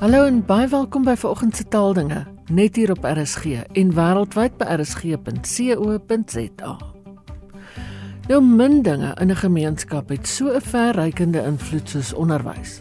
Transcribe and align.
Hallo 0.00 0.22
en 0.24 0.38
baie 0.48 0.64
welkom 0.72 1.04
by 1.04 1.12
vanoggend 1.20 1.58
se 1.58 1.64
taaldinge 1.68 2.22
net 2.48 2.78
hier 2.80 2.88
op 2.94 3.04
RSG 3.04 3.66
en 3.76 3.90
wêreldwyd 3.92 4.54
by 4.56 4.64
rsg.co.za. 4.78 6.70
Nou 8.30 8.38
min 8.40 8.80
dinge 8.82 9.10
in 9.20 9.28
'n 9.28 9.36
gemeenskap 9.36 10.08
het 10.08 10.26
so 10.26 10.48
'n 10.48 10.60
verrykende 10.60 11.42
invloed 11.44 11.88
soos 11.88 12.12
onderwys. 12.12 12.80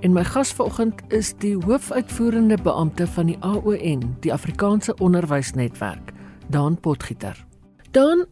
En 0.00 0.12
my 0.12 0.24
gas 0.24 0.52
vanoggend 0.52 0.94
is 1.08 1.34
die 1.38 1.56
hoofuitvoerende 1.56 2.58
beampte 2.62 3.06
van 3.06 3.26
die 3.26 3.38
AON, 3.40 4.16
die 4.20 4.32
Afrikaanse 4.32 4.94
Onderwysnetwerk, 4.94 6.12
Dan 6.48 6.80
Potgieter. 6.80 7.44
Dan 7.90 8.26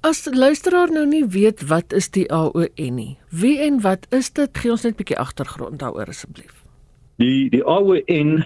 As 0.00 0.28
luisteraar 0.30 0.90
nou 0.90 1.06
nie 1.06 1.26
weet 1.26 1.66
wat 1.66 1.92
is 1.92 2.10
die 2.10 2.32
AON 2.32 2.94
nie. 2.94 3.18
Wie 3.30 3.58
en 3.58 3.80
wat 3.80 4.06
is 4.10 4.32
dit? 4.32 4.58
Gee 4.58 4.70
ons 4.70 4.82
net 4.82 4.92
'n 4.92 4.96
bietjie 4.96 5.18
agtergrond 5.18 5.78
daaroor 5.78 6.08
asseblief. 6.08 6.61
Die 7.20 7.50
die 7.52 7.60
AON 7.64 8.44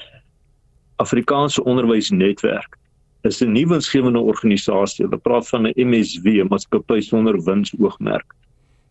Afrikaanse 0.98 1.62
Onderwysnetwerk 1.62 2.78
is 3.22 3.42
'n 3.42 3.52
nuwe 3.52 3.68
winsgewende 3.68 4.18
organisasie. 4.18 5.04
Hulle 5.04 5.18
praat 5.18 5.48
van 5.48 5.66
'n 5.66 5.74
MSW, 5.76 6.42
maatskappy 6.48 7.00
sonder 7.00 7.38
winsoogmerk, 7.44 8.34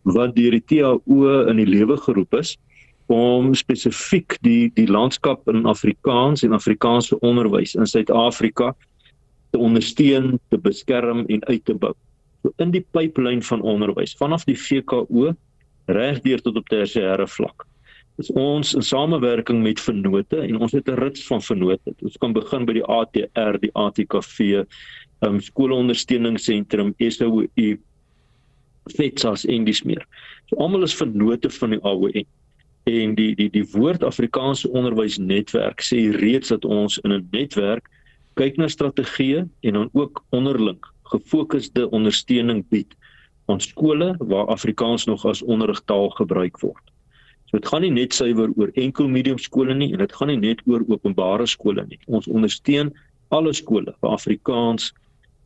wat 0.02 0.34
deur 0.36 0.50
die 0.50 0.64
TAO 0.64 1.00
in 1.48 1.56
die 1.56 1.66
lewe 1.66 1.96
geroep 1.96 2.34
is 2.34 2.56
om 3.06 3.54
spesifiek 3.54 4.38
die 4.40 4.70
die 4.74 4.86
landskap 4.86 5.48
in 5.48 5.66
Afrikaans 5.66 6.42
en 6.42 6.52
Afrikaanse 6.52 7.18
onderwys 7.20 7.74
in 7.74 7.86
Suid-Afrika 7.86 8.74
te 9.50 9.58
ondersteun, 9.58 10.40
te 10.48 10.58
beskerm 10.58 11.26
en 11.26 11.44
uit 11.44 11.64
te 11.64 11.74
bou. 11.74 11.92
So 12.42 12.52
in 12.56 12.70
die 12.70 12.86
pipeline 12.90 13.42
van 13.42 13.60
onderwys 13.60 14.16
vanaf 14.16 14.44
die 14.44 14.58
VKO 14.58 15.34
regdeur 15.86 16.40
tot 16.40 16.56
op 16.56 16.68
tersiêre 16.68 17.28
vlak 17.28 17.66
is 18.18 18.30
ons 18.32 18.74
in 18.74 18.82
samewerking 18.82 19.62
met 19.62 19.80
vennote 19.80 20.38
en 20.40 20.60
ons 20.60 20.72
het 20.72 20.88
'n 20.88 20.98
rits 21.00 21.26
van 21.26 21.42
vennote. 21.42 21.94
Ons 22.02 22.16
kan 22.16 22.32
begin 22.32 22.64
by 22.64 22.72
die 22.72 22.84
ATR, 22.84 23.58
die 23.60 23.70
ATKV, 23.74 24.64
um 25.20 25.40
skoolondersteuningsentrum, 25.40 26.94
SOU, 26.98 27.76
FETSAS 28.96 29.44
en 29.44 29.64
dis 29.64 29.82
meer. 29.82 30.06
So 30.48 30.56
almal 30.56 30.82
is 30.82 30.94
vennote 30.94 31.50
van 31.50 31.70
die 31.70 31.80
AON. 31.82 32.26
En 32.86 33.14
die 33.14 33.34
die 33.34 33.50
die 33.50 33.66
woord 33.72 34.04
Afrikaanse 34.04 34.70
onderwysnetwerk 34.70 35.82
sê 35.82 36.10
reeds 36.14 36.48
dat 36.48 36.64
ons 36.64 36.98
in 36.98 37.12
'n 37.12 37.28
netwerk 37.32 37.90
kyk 38.34 38.56
na 38.56 38.68
strategieë 38.68 39.48
en 39.60 39.72
dan 39.72 39.90
ook 39.92 40.24
onderling 40.30 40.78
gefokusde 41.10 41.90
ondersteuning 41.90 42.64
bied 42.68 42.94
aan 43.46 43.60
skole 43.60 44.14
waar 44.18 44.46
Afrikaans 44.46 45.04
nog 45.04 45.24
as 45.26 45.42
onderrigtaal 45.42 46.10
gebruik 46.10 46.60
word. 46.60 46.82
So 47.46 47.58
dit 47.58 47.68
gaan 47.70 47.82
nie 47.82 47.94
net 47.94 48.14
suiwer 48.14 48.50
oor 48.56 48.70
enkel 48.74 49.08
medium 49.08 49.38
skole 49.38 49.74
nie 49.74 49.92
en 49.92 50.02
dit 50.02 50.12
gaan 50.12 50.28
nie 50.32 50.40
net 50.42 50.62
oor 50.66 50.82
openbare 50.88 51.46
skole 51.46 51.84
nie. 51.86 51.98
Ons 52.06 52.26
ondersteun 52.26 52.92
alle 53.34 53.52
skole 53.54 53.94
waar 54.00 54.16
Afrikaans 54.18 54.92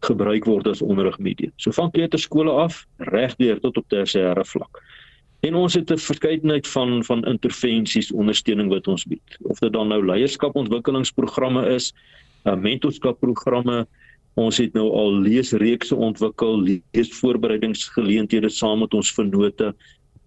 gebruik 0.06 0.46
word 0.48 0.68
as 0.70 0.80
onderrigmedium. 0.82 1.52
So 1.60 1.72
van 1.76 1.92
kleuterskole 1.92 2.52
af 2.62 2.86
regdeur 3.12 3.60
tot 3.60 3.76
op 3.76 3.88
tersiêre 3.92 4.44
vlak. 4.48 4.80
En 5.40 5.54
ons 5.56 5.74
het 5.74 5.90
'n 5.90 5.96
verskeidenheid 5.96 6.68
van 6.68 7.04
van 7.04 7.24
intervensies 7.24 8.12
ondersteuning 8.12 8.68
wat 8.68 8.88
ons 8.88 9.04
bied. 9.04 9.38
Of 9.42 9.58
dit 9.58 9.72
dan 9.72 9.88
nou 9.88 10.04
leierskapontwikkelingsprogramme 10.04 11.68
is, 11.68 11.92
uh, 12.44 12.54
mentorskapprogramme, 12.54 13.86
ons 14.34 14.56
het 14.56 14.72
nou 14.72 14.90
al 14.90 15.12
leesreekse 15.12 15.96
ontwikkel, 15.96 16.80
leesvoorbereidingsgeleenthede 16.92 18.48
saam 18.48 18.78
met 18.78 18.94
ons 18.94 19.12
vennote 19.12 19.74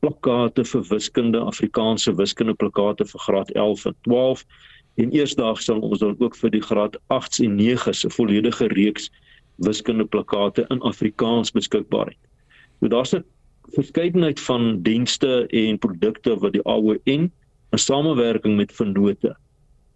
plakkate 0.03 0.65
vir 0.67 0.83
wiskunde, 0.91 1.39
Afrikaanse 1.39 2.11
wiskunde 2.19 2.55
plakkate 2.59 3.07
vir 3.07 3.25
graad 3.25 3.51
11 3.55 3.85
en 3.89 3.95
12 4.07 4.43
en 5.01 5.13
eersdaags 5.15 5.69
sal 5.69 5.79
ons 5.81 6.01
dan 6.03 6.17
ook 6.19 6.35
vir 6.37 6.51
die 6.53 6.61
graad 6.61 6.97
8s 7.15 7.39
en 7.45 7.55
9s 7.57 8.03
'n 8.05 8.15
volledige 8.17 8.67
reeks 8.75 9.09
wiskunde 9.67 10.05
plakkate 10.05 10.65
in 10.69 10.81
Afrikaans 10.81 11.52
beskikbaar 11.52 12.11
het. 12.11 12.21
So 12.80 12.87
daar's 12.87 13.13
'n 13.15 13.23
verskeidenheid 13.73 14.39
van 14.39 14.81
dienste 14.83 15.47
en 15.47 15.80
produkte 15.80 16.36
wat 16.39 16.53
die 16.53 16.65
AON 16.65 16.99
in 17.05 17.31
samewerking 17.71 18.55
met 18.55 18.71
vennote 18.71 19.36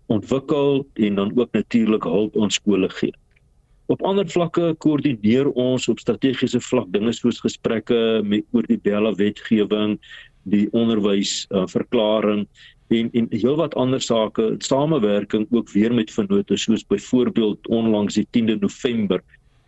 ontwikkel 0.08 0.88
en 0.94 1.16
dan 1.16 1.32
ook 1.36 1.52
natuurlik 1.52 2.04
hulp 2.04 2.38
aan 2.42 2.52
skole 2.52 2.90
gee. 2.90 3.14
Op 3.88 4.02
ander 4.04 4.28
vlakke 4.28 4.74
koördineer 4.84 5.48
ons 5.56 5.88
op 5.88 6.00
strategiese 6.04 6.60
vlak 6.60 6.90
dinge 6.92 7.14
soos 7.16 7.40
gesprekke 7.40 8.22
met 8.24 8.44
oor 8.52 8.68
die 8.68 8.80
Bella 8.84 9.14
wetgewing, 9.16 9.96
die 10.52 10.68
onderwys 10.76 11.46
uh, 11.56 11.64
verklaring 11.72 12.46
en 12.92 13.10
en 13.20 13.28
heelwat 13.32 13.76
ander 13.76 14.02
sake, 14.04 14.56
samewerking 14.64 15.48
ook 15.52 15.72
weer 15.72 15.94
met 15.94 16.12
vennote 16.12 16.58
soos 16.60 16.84
byvoorbeeld 16.88 17.68
onlangs 17.68 18.20
die 18.20 18.28
10de 18.36 18.60
November 18.60 19.24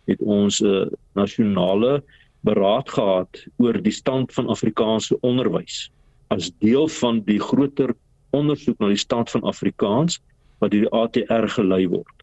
het 0.08 0.20
ons 0.20 0.60
'n 0.60 0.66
uh, 0.66 0.86
nasionale 1.14 2.02
beraad 2.44 2.88
gehad 2.90 3.44
oor 3.56 3.82
die 3.82 3.92
stand 3.92 4.32
van 4.32 4.48
Afrikaanse 4.48 5.20
onderwys 5.20 5.90
as 6.28 6.52
deel 6.58 6.88
van 6.88 7.20
die 7.26 7.40
groter 7.40 7.94
ondersoek 8.30 8.78
na 8.78 8.88
die 8.92 9.00
stand 9.00 9.30
van 9.30 9.42
Afrikaans 9.42 10.20
wat 10.60 10.70
deur 10.70 10.86
die 10.86 10.92
ATR 10.92 11.48
gelei 11.48 11.86
word. 11.88 12.16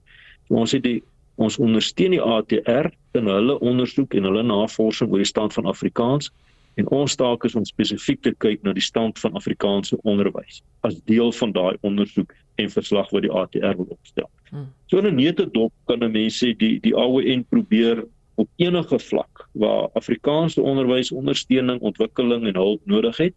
So 0.47 0.61
ons 0.61 0.71
het 0.71 0.83
die 0.83 1.01
Ons 1.37 1.59
ondersteun 1.61 2.15
die 2.15 2.21
ATR 2.21 2.89
in 3.17 3.29
hulle 3.29 3.59
ondersoek 3.59 4.13
en 4.17 4.25
hulle 4.29 4.43
navorsing 4.43 5.11
oor 5.11 5.21
die 5.21 5.29
stand 5.29 5.53
van 5.53 5.69
Afrikaans 5.69 6.31
en 6.77 6.89
ons 6.93 7.15
taak 7.17 7.45
is 7.45 7.55
om 7.57 7.65
spesifiek 7.65 8.21
te 8.25 8.33
kyk 8.43 8.63
na 8.65 8.73
die 8.77 8.85
stand 8.85 9.19
van 9.21 9.37
Afrikaanse 9.37 9.97
onderwys 10.03 10.61
as 10.87 10.99
deel 11.09 11.31
van 11.39 11.53
daai 11.55 11.77
ondersoek 11.87 12.33
en 12.61 12.73
verslag 12.73 13.09
wat 13.13 13.25
die 13.25 13.33
ATR 13.33 13.77
wil 13.77 13.89
opstel. 13.93 14.29
Hmm. 14.49 14.69
So 14.89 14.97
in 14.97 15.05
'n 15.05 15.15
neutedop 15.15 15.73
kan 15.87 16.03
'n 16.03 16.11
mens 16.11 16.37
sê 16.43 16.53
die 16.57 16.79
die 16.79 16.95
AON 16.95 17.45
probeer 17.49 18.05
op 18.35 18.49
enige 18.55 18.99
vlak 18.99 19.47
waar 19.51 19.89
Afrikaanse 19.93 20.61
onderwys 20.61 21.11
ondersteuning, 21.11 21.81
ontwikkeling 21.81 22.45
en 22.47 22.55
hulp 22.55 22.81
nodig 22.85 23.17
het, 23.17 23.35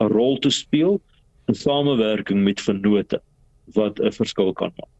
'n 0.00 0.10
rol 0.12 0.38
te 0.38 0.50
speel 0.50 1.00
in 1.46 1.54
samewerking 1.54 2.42
met 2.42 2.60
vennote 2.60 3.20
wat 3.74 4.00
'n 4.00 4.12
verskil 4.12 4.52
kan 4.52 4.72
maak. 4.76 4.95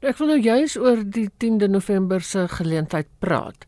Ek 0.00 0.16
wil 0.16 0.30
nou 0.32 0.38
juis 0.40 0.78
oor 0.80 1.02
die 1.04 1.26
10de 1.44 1.66
November 1.68 2.22
se 2.24 2.46
geleentheid 2.48 3.08
praat. 3.20 3.66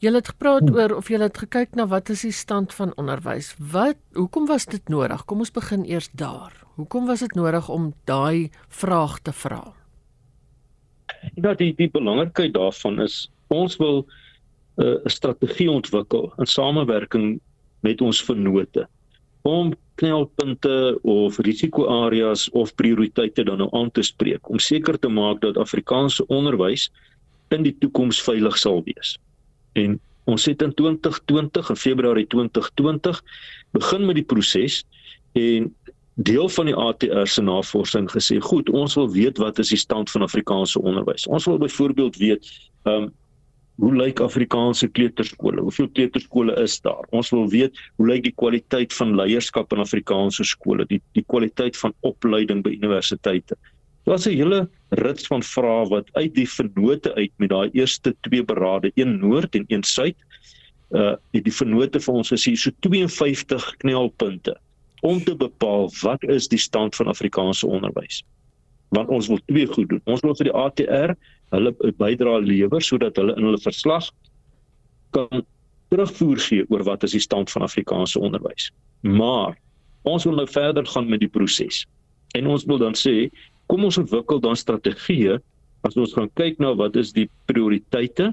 Julle 0.00 0.22
het 0.22 0.30
gepraat 0.32 0.64
hmm. 0.64 0.78
oor 0.78 0.94
of 0.96 1.10
julle 1.12 1.28
het 1.28 1.36
gekyk 1.42 1.76
na 1.76 1.84
wat 1.90 2.08
is 2.14 2.22
die 2.24 2.32
stand 2.32 2.72
van 2.72 2.94
onderwys? 2.96 3.52
Wat 3.60 4.00
hoekom 4.16 4.48
was 4.48 4.64
dit 4.64 4.88
nodig? 4.88 5.26
Kom 5.28 5.44
ons 5.44 5.52
begin 5.52 5.84
eers 5.84 6.08
daar. 6.16 6.56
Hoekom 6.80 7.04
was 7.06 7.20
dit 7.20 7.36
nodig 7.36 7.68
om 7.68 7.92
daai 8.08 8.48
vraag 8.72 9.18
te 9.28 9.36
vra? 9.36 9.60
Ja, 11.36 11.52
die 11.52 11.74
die 11.76 11.90
belangrikheid 11.92 12.56
daarvan 12.56 13.02
is 13.04 13.28
ons 13.52 13.76
wil 13.76 14.06
eh, 14.80 14.86
'n 14.86 15.04
uh, 15.04 15.12
strategie 15.12 15.70
ontwikkel 15.70 16.32
in 16.38 16.48
samewerking 16.48 17.40
met 17.84 18.00
ons 18.00 18.24
vennote 18.24 18.88
om 19.42 19.72
knelpunte 20.00 20.98
of 21.02 21.38
risikoareas 21.38 22.48
of 22.50 22.74
prioriteite 22.74 23.44
dan 23.44 23.58
nou 23.62 23.68
aan 23.76 23.90
te 23.90 24.02
spreek 24.02 24.48
om 24.50 24.58
seker 24.58 24.98
te 24.98 25.08
maak 25.08 25.40
dat 25.42 25.58
Afrikaanse 25.60 26.26
onderwys 26.26 26.88
in 27.52 27.66
die 27.66 27.74
toekoms 27.78 28.22
veilig 28.22 28.56
sal 28.58 28.80
wees. 28.86 29.16
En 29.78 29.98
ons 30.24 30.44
het 30.46 30.62
in 30.62 30.74
2020 30.74 31.70
in 31.74 31.76
Februarie 31.76 32.26
2020 32.26 33.22
begin 33.76 34.06
met 34.06 34.20
die 34.20 34.26
proses 34.26 34.82
en 35.38 35.70
deel 36.14 36.48
van 36.48 36.68
die 36.68 36.76
ATR 36.76 37.26
se 37.26 37.42
navorsing 37.42 38.10
gesê, 38.12 38.38
goed, 38.40 38.68
ons 38.70 38.94
wil 38.94 39.10
weet 39.12 39.40
wat 39.40 39.58
is 39.58 39.72
die 39.72 39.80
stand 39.80 40.10
van 40.12 40.22
Afrikaanse 40.22 40.80
onderwys. 40.80 41.26
Ons 41.26 41.48
wil 41.48 41.58
byvoorbeeld 41.58 42.16
weet, 42.16 42.48
ehm 42.84 43.08
um, 43.08 43.10
hoe 43.80 43.92
lyk 43.96 44.20
Afrikaanse 44.20 44.88
kleuterskole? 44.88 45.62
Hoeveel 45.64 45.88
kleuterskole 45.88 46.54
is 46.60 46.80
daar? 46.84 47.06
Ons 47.10 47.30
wil 47.30 47.48
weet 47.50 47.78
hoe 47.96 48.06
lyk 48.06 48.26
die 48.26 48.34
kwaliteit 48.36 48.92
van 48.92 49.14
leierskap 49.16 49.72
in 49.72 49.82
Afrikaanse 49.84 50.44
skole, 50.44 50.86
die 50.90 51.00
die 51.16 51.24
kwaliteit 51.26 51.78
van 51.80 51.94
opleiding 52.00 52.62
by 52.62 52.74
universiteite. 52.76 53.56
Dit 54.02 54.12
was 54.12 54.26
'n 54.26 54.36
hele 54.36 54.68
rits 54.90 55.26
van 55.26 55.42
vrae 55.42 55.88
wat 55.88 56.08
uit 56.12 56.34
die 56.34 56.48
vennote 56.48 57.14
uit 57.14 57.32
met 57.36 57.50
daai 57.50 57.70
eerste 57.72 58.14
twee 58.20 58.42
berade, 58.42 58.90
een 58.94 59.18
noord 59.18 59.54
en 59.54 59.64
een 59.68 59.82
suid, 59.82 60.16
uh 60.90 61.14
die, 61.30 61.52
vennote 61.52 62.00
vir 62.00 62.14
ons 62.14 62.32
gesê 62.32 62.54
so 62.56 62.70
52 62.80 63.76
knelpunte 63.78 64.56
om 65.02 65.24
te 65.24 65.34
bepaal 65.34 65.90
wat 66.02 66.22
is 66.24 66.48
die 66.48 66.58
stand 66.58 66.94
van 66.96 67.06
Afrikaanse 67.06 67.66
onderwys. 67.66 68.22
Want 68.88 69.08
ons 69.08 69.28
wil 69.28 69.40
twee 69.46 69.66
goed 69.66 69.88
doen. 69.88 70.00
Ons 70.04 70.20
wil 70.20 70.36
vir 70.36 70.44
die 70.44 70.54
ATR 70.54 71.14
hulle 71.52 71.72
bydra 72.00 72.38
lewer 72.42 72.84
sodat 72.84 73.18
hulle 73.20 73.36
in 73.36 73.48
hulle 73.48 73.60
verslag 73.60 74.08
kan 75.16 75.44
terugvoer 75.92 76.40
gee 76.40 76.66
oor 76.72 76.84
wat 76.88 77.04
is 77.04 77.16
die 77.16 77.22
stand 77.22 77.50
van 77.52 77.66
Afrikaanse 77.66 78.20
onderwys. 78.20 78.70
Maar 79.04 79.58
ons 80.08 80.24
wil 80.24 80.38
nou 80.40 80.48
verder 80.48 80.86
gaan 80.88 81.10
met 81.10 81.20
die 81.20 81.30
proses. 81.30 81.84
En 82.38 82.48
ons 82.48 82.64
wil 82.64 82.80
dan 82.80 82.96
sê, 82.96 83.28
kom 83.68 83.84
ons 83.84 84.00
ontwikkel 84.00 84.40
dan 84.40 84.56
strategieë 84.56 85.36
as 85.86 85.98
ons 85.98 86.14
gaan 86.16 86.30
kyk 86.38 86.60
na 86.62 86.72
wat 86.78 86.96
is 86.96 87.12
die 87.12 87.28
prioriteite 87.50 88.30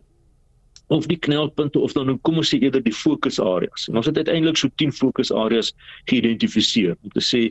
of 0.90 1.06
die 1.10 1.20
knelpunte 1.20 1.82
of 1.82 1.94
dan 1.94 2.16
kom 2.26 2.40
ons 2.42 2.54
sê 2.54 2.62
eerder 2.62 2.82
die 2.86 2.96
fokusareas. 2.96 3.90
Ons 3.92 4.08
het 4.10 4.18
uiteindelik 4.18 4.58
so 4.58 4.72
10 4.82 4.96
fokusareas 4.96 5.74
geïdentifiseer 6.10 6.96
om 6.96 7.14
te 7.14 7.24
sê 7.26 7.44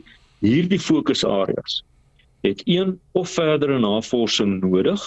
hierdie 0.43 0.79
fokusareas 0.81 1.83
het 2.47 2.61
een 2.65 2.95
of 3.19 3.29
verdere 3.35 3.79
navorsing 3.79 4.59
nodig 4.63 5.01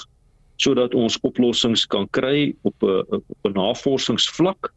sodat 0.62 0.94
ons 0.94 1.18
oplossings 1.26 1.86
kan 1.86 2.06
kry 2.18 2.54
op 2.62 2.74
'n 2.82 3.02
op 3.10 3.48
'n 3.48 3.52
navorsingsvlak 3.58 4.72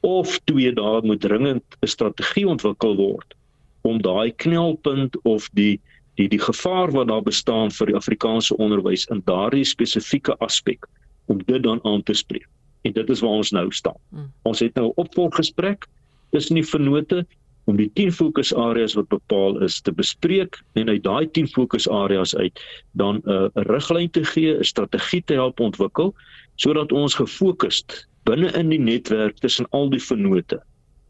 of 0.00 0.38
twee 0.44 0.72
daar 0.72 1.02
moet 1.04 1.20
dringend 1.20 1.64
'n 1.80 1.86
strategie 1.86 2.48
ontwikkel 2.48 2.96
word 2.96 3.34
om 3.82 4.02
daai 4.02 4.32
knelpunt 4.36 5.16
of 5.22 5.48
die 5.52 5.80
die 6.14 6.28
die 6.28 6.38
gevaar 6.38 6.90
wat 6.94 7.08
daar 7.08 7.22
bestaan 7.22 7.70
vir 7.70 7.86
die 7.86 7.96
Afrikaanse 7.96 8.56
onderwys 8.56 9.06
in 9.10 9.22
daardie 9.24 9.64
spesifieke 9.64 10.36
aspek 10.38 10.86
om 11.26 11.40
dit 11.46 11.62
dan 11.62 11.80
aan 11.84 12.02
te 12.02 12.14
spreek. 12.14 12.48
En 12.82 12.92
dit 12.92 13.10
is 13.10 13.20
waar 13.20 13.40
ons 13.40 13.50
nou 13.50 13.72
staan. 13.72 13.98
Hmm. 14.10 14.32
Ons 14.42 14.60
het 14.60 14.74
nou 14.74 14.86
'n 14.88 15.00
opvolggesprek 15.00 15.86
tussen 16.30 16.54
die 16.54 16.66
vennote 16.66 17.26
om 17.64 17.76
die 17.76 17.90
10 17.94 18.12
fokusareas 18.12 18.94
wat 18.98 19.08
bepaal 19.08 19.60
is 19.64 19.80
te 19.80 19.92
bespreek 19.92 20.60
en 20.74 20.88
uit 20.88 21.02
daai 21.02 21.30
10 21.30 21.48
fokusareas 21.48 22.36
uit 22.36 22.60
dan 22.92 23.22
'n 23.24 23.30
uh, 23.30 23.48
riglyn 23.54 24.10
te 24.10 24.24
gee, 24.24 24.58
'n 24.58 24.64
strategie 24.64 25.22
te 25.24 25.34
help 25.34 25.60
ontwikkel 25.60 26.14
sodat 26.56 26.92
ons 26.92 27.14
gefokusd 27.14 28.08
binne 28.24 28.52
in 28.52 28.68
die 28.68 28.80
netwerk 28.80 29.38
tussen 29.38 29.66
al 29.70 29.90
die 29.90 30.02
vennote 30.02 30.62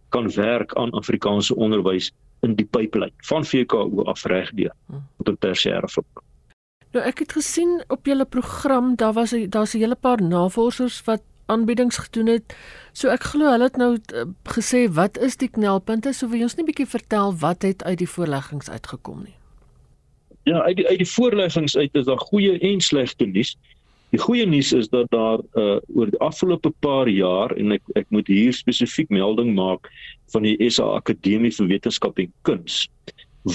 kan 0.08 0.30
werk 0.34 0.74
aan 0.74 0.90
Afrikaanse 0.90 1.54
onderwys 1.54 2.12
in 2.40 2.54
die 2.54 2.66
pipeline 2.66 3.14
van 3.26 3.44
VKO 3.44 4.04
af 4.10 4.24
reg 4.24 4.50
deur 4.54 4.74
tot 5.18 5.28
'n 5.28 5.36
tersiêre 5.46 5.88
vlak. 5.88 6.22
Nou 6.94 7.04
ek 7.04 7.18
het 7.18 7.32
gesien 7.32 7.82
op 7.88 8.06
julle 8.06 8.24
program 8.24 8.94
daar 8.96 9.12
was 9.12 9.34
daar's 9.48 9.74
'n 9.74 9.78
hele 9.78 9.96
paar 9.96 10.22
navorsers 10.22 11.02
wat 11.04 11.22
aanbiedings 11.46 11.96
gedoen 11.96 12.26
het. 12.26 12.56
So 12.92 13.12
ek 13.12 13.26
glo 13.32 13.50
hulle 13.52 13.68
het 13.68 13.78
nou 13.80 13.94
uh, 13.96 14.26
gesê 14.56 14.86
wat 14.96 15.18
is 15.18 15.36
die 15.40 15.50
knelpunte? 15.52 16.12
So 16.12 16.28
wil 16.30 16.40
jy 16.40 16.48
ons 16.48 16.56
net 16.56 16.64
'n 16.64 16.70
bietjie 16.72 16.90
vertel 16.96 17.34
wat 17.40 17.62
het 17.62 17.84
uit 17.84 17.98
die 17.98 18.08
voorleggings 18.08 18.70
uitgekom 18.70 19.24
nie? 19.24 19.36
Ja, 20.44 20.60
uit 20.62 20.76
die 20.76 20.88
uit 20.88 20.98
die 20.98 21.12
voorleggings 21.12 21.76
uit 21.76 21.94
is 21.94 22.04
daar 22.04 22.20
goeie 22.20 22.58
en 22.58 22.80
slegte 22.80 23.24
nuus. 23.26 23.56
Die 24.10 24.20
goeie 24.20 24.46
nuus 24.46 24.72
is 24.72 24.88
dat 24.88 25.10
daar 25.10 25.40
uh 25.58 25.80
oor 25.94 26.10
die 26.10 26.20
afgelope 26.20 26.70
paar 26.80 27.08
jaar 27.08 27.50
en 27.56 27.72
ek 27.72 27.82
ek 27.94 28.06
moet 28.08 28.26
hier 28.26 28.52
spesifiek 28.52 29.08
melding 29.08 29.54
maak 29.54 29.90
van 30.32 30.42
die 30.42 30.56
SA 30.70 30.84
Akademie 31.00 31.52
vir 31.52 31.66
Wetenskap 31.66 32.18
en 32.18 32.32
Kuns 32.42 32.88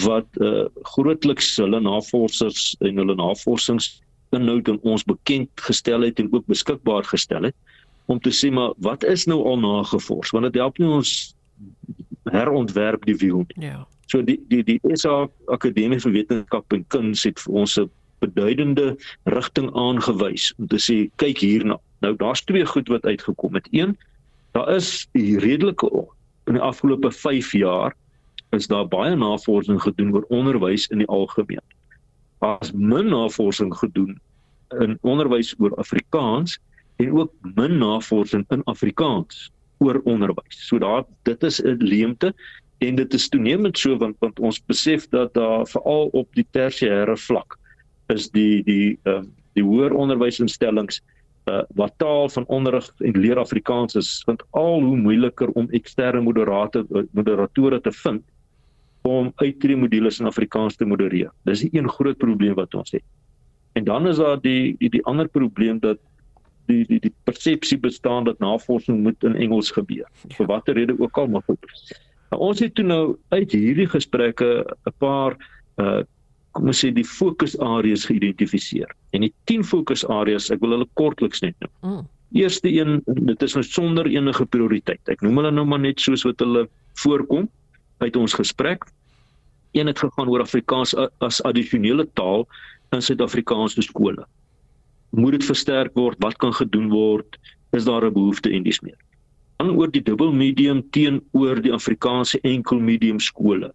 wat 0.04 0.28
uh 0.38 0.68
grootliks 0.94 1.56
hulle 1.58 1.80
navorsers 1.82 2.76
en 2.80 2.98
hulle 3.02 3.16
navorsings 3.16 4.02
inhoud 4.36 4.70
aan 4.70 4.82
ons 4.84 5.04
bekend 5.04 5.50
gestel 5.56 6.06
het 6.06 6.20
en 6.20 6.30
ook 6.34 6.46
beskikbaar 6.46 7.08
gestel 7.10 7.50
het 7.50 7.56
om 8.10 8.20
te 8.20 8.34
sê 8.34 8.50
maar 8.54 8.74
wat 8.86 9.06
is 9.06 9.28
nou 9.30 9.40
al 9.46 9.60
nagevors 9.62 10.34
want 10.34 10.50
dit 10.50 10.58
help 10.62 10.80
nie 10.82 10.90
ons 10.90 11.12
herontwerp 12.34 13.06
die 13.06 13.18
wiel 13.22 13.46
nie. 13.54 13.70
Ja. 13.70 13.86
So 14.10 14.24
die 14.26 14.40
die 14.50 14.64
die 14.66 14.80
SA 14.98 15.28
Akademie 15.54 16.00
vir 16.02 16.16
Wetenskap 16.18 16.74
en 16.74 16.86
Kuns 16.94 17.24
het 17.28 17.40
vir 17.46 17.62
ons 17.64 17.78
'n 17.78 17.90
beduidende 18.20 18.98
rigting 19.26 19.70
aangewys 19.78 20.54
om 20.58 20.68
te 20.68 20.80
sê 20.82 20.98
kyk 21.22 21.38
hierna. 21.46 21.78
Nou 22.02 22.16
daar's 22.16 22.42
twee 22.42 22.66
goed 22.66 22.88
wat 22.88 23.06
uitgekom 23.06 23.54
het. 23.54 23.68
Een, 23.72 23.98
daar 24.52 24.70
is 24.76 25.08
redelike 25.14 25.90
in 26.48 26.58
die 26.58 26.66
afgelope 26.66 27.12
5 27.12 27.52
jaar 27.54 27.96
is 28.50 28.68
daar 28.68 28.88
baie 28.88 29.16
navorsing 29.16 29.82
gedoen 29.82 30.14
oor 30.14 30.26
onderwys 30.30 30.88
in 30.88 30.98
die 30.98 31.08
algemeen. 31.08 31.62
Daar's 32.40 32.72
min 32.72 33.10
navorsing 33.14 33.76
gedoen 33.78 34.20
in 34.80 34.98
onderwys 35.02 35.54
oor 35.60 35.76
Afrikaans 35.76 36.60
en 37.00 37.12
ook 37.16 37.34
min 37.56 37.78
navorsing 37.80 38.46
in 38.50 38.64
Afrikaans 38.64 39.50
oor 39.80 40.02
onderwys. 40.04 40.68
So 40.68 40.80
daar 40.80 41.06
dit 41.24 41.44
is 41.44 41.62
'n 41.64 41.78
leemte 41.80 42.34
en 42.78 42.96
dit 42.96 43.14
is 43.14 43.30
toenemend 43.30 43.78
so 43.78 43.98
want 43.98 44.16
want 44.20 44.40
ons 44.40 44.60
besef 44.66 45.08
dat 45.10 45.34
daar 45.34 45.68
veral 45.68 46.10
op 46.12 46.28
die 46.36 46.48
tersiêre 46.52 47.18
vlak 47.18 47.58
is 48.08 48.30
die 48.30 48.64
die 48.64 49.00
ehm 49.04 49.24
uh, 49.24 49.28
die 49.58 49.64
hoër 49.66 49.94
onderwysinstellings 49.98 51.02
uh, 51.50 51.64
wat 51.76 51.94
taal 51.98 52.30
van 52.30 52.46
onderrig 52.48 52.86
en 52.98 53.18
leer 53.18 53.40
Afrikaans 53.42 53.96
is 53.96 54.22
vind 54.26 54.44
al 54.52 54.82
hoe 54.82 54.98
moeiliker 54.98 55.50
om 55.60 55.68
eksterne 55.72 56.22
moderate 56.22 56.86
moderatore 57.12 57.82
te 57.82 57.92
vind 57.92 58.24
om 59.02 59.32
uittree 59.36 59.76
modules 59.76 60.20
in 60.20 60.28
Afrikaans 60.28 60.76
te 60.76 60.86
modereer. 60.86 61.32
Dis 61.44 61.64
'n 61.64 61.88
groot 61.88 62.18
probleem 62.18 62.54
wat 62.54 62.74
ons 62.76 62.92
het. 62.92 63.04
En 63.74 63.84
dan 63.84 64.08
is 64.08 64.18
daar 64.18 64.42
die 64.42 64.76
die 64.80 64.90
die 64.90 65.06
ander 65.06 65.28
probleem 65.28 65.80
dat 65.80 65.98
die 66.70 66.84
die 66.90 67.00
die 67.04 67.14
persepsie 67.28 67.80
bestaan 67.82 68.28
dat 68.30 68.40
navorsing 68.44 69.02
moet 69.04 69.24
in 69.28 69.36
Engels 69.36 69.72
gebeur. 69.76 70.06
Ja. 70.06 70.36
Vir 70.38 70.50
watter 70.52 70.78
rede 70.78 70.96
ook 71.00 71.18
al 71.18 71.28
maar 71.34 71.46
goed. 71.48 71.66
Nou, 72.30 72.42
ons 72.52 72.62
het 72.62 72.76
toe 72.78 72.86
nou 72.86 73.18
uit 73.34 73.52
hierdie 73.52 73.90
gesprekke 73.90 74.66
'n 74.66 74.96
paar 74.98 75.38
uh 75.82 76.02
kom 76.58 76.72
ons 76.72 76.80
sê 76.82 76.90
die 76.92 77.06
fokusareas 77.06 78.08
geïdentifiseer. 78.10 78.90
En 79.14 79.22
die 79.22 79.34
10 79.46 79.64
fokusareas, 79.64 80.50
ek 80.50 80.64
wil 80.64 80.74
hulle 80.76 80.88
kortliks 80.98 81.44
net 81.46 81.54
noem. 81.62 81.74
Mm. 81.82 82.08
Eerste 82.42 82.72
een, 82.74 83.04
dit 83.06 83.44
is 83.46 83.54
nou 83.54 83.64
sonder 83.64 84.10
enige 84.10 84.46
prioriteit. 84.46 85.02
Ek 85.14 85.22
noem 85.22 85.38
hulle 85.38 85.52
nou 85.52 85.66
maar 85.70 85.80
net 85.80 86.02
soos 86.02 86.26
wat 86.26 86.42
hulle 86.42 86.68
voorkom 87.04 87.48
uit 88.02 88.16
ons 88.16 88.34
gesprek. 88.34 88.86
Een 89.78 89.88
het 89.88 90.02
gegaan 90.02 90.30
oor 90.30 90.42
Afrikaans 90.42 90.96
as 91.22 91.42
addisionele 91.46 92.08
taal 92.18 92.48
in 92.92 93.02
Suid-Afrikaanse 93.02 93.86
skole 93.86 94.26
moet 95.10 95.32
dit 95.38 95.46
versterk 95.46 95.94
word 95.98 96.18
wat 96.24 96.38
kan 96.38 96.54
gedoen 96.54 96.90
word 96.90 97.38
is 97.78 97.86
daar 97.86 98.06
'n 98.06 98.14
behoefte 98.14 98.52
en 98.52 98.64
dis 98.64 98.82
meer. 98.82 98.98
Dan 99.58 99.70
oor 99.70 99.92
die 99.92 100.04
dubbel 100.04 100.32
medium 100.32 100.84
teenoor 100.92 101.62
die 101.62 101.74
Afrikaanse 101.74 102.40
enkel 102.42 102.80
medium 102.80 103.20
skole. 103.20 103.74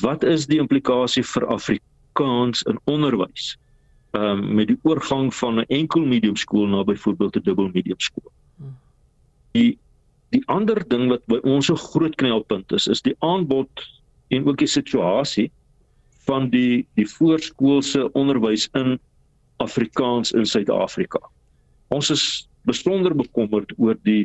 Wat 0.00 0.24
is 0.24 0.46
die 0.46 0.58
implikasie 0.58 1.22
vir 1.22 1.46
Afrikaans 1.46 2.62
in 2.62 2.78
onderwys? 2.84 3.56
Um, 4.12 4.54
met 4.54 4.68
die 4.68 4.78
oorgang 4.82 5.34
van 5.34 5.60
'n 5.60 5.66
enkel 5.68 6.06
medium 6.06 6.36
skool 6.36 6.66
na 6.66 6.84
byvoorbeeld 6.84 7.36
'n 7.36 7.42
dubbel 7.42 7.70
medium 7.72 8.00
skool. 8.00 8.32
Die 9.52 9.78
die 10.30 10.42
ander 10.46 10.82
ding 10.88 11.08
wat 11.08 11.22
by 11.26 11.38
ons 11.42 11.70
'n 11.70 11.76
groot 11.76 12.14
knelpunt 12.16 12.72
is 12.72 12.86
is 12.86 13.02
die 13.02 13.14
aanbod 13.18 13.70
en 14.28 14.46
ook 14.46 14.58
die 14.58 14.66
situasie 14.66 15.50
van 16.26 16.50
die 16.50 16.86
die 16.94 17.06
voorskoolse 17.06 18.12
onderwys 18.12 18.68
in 18.74 18.98
Afrikaans 19.64 20.32
in 20.32 20.46
Suid-Afrika. 20.46 21.20
Ons 21.94 22.10
is 22.14 22.24
besonder 22.68 23.14
bekommerd 23.16 23.72
oor 23.76 23.98
die 24.08 24.24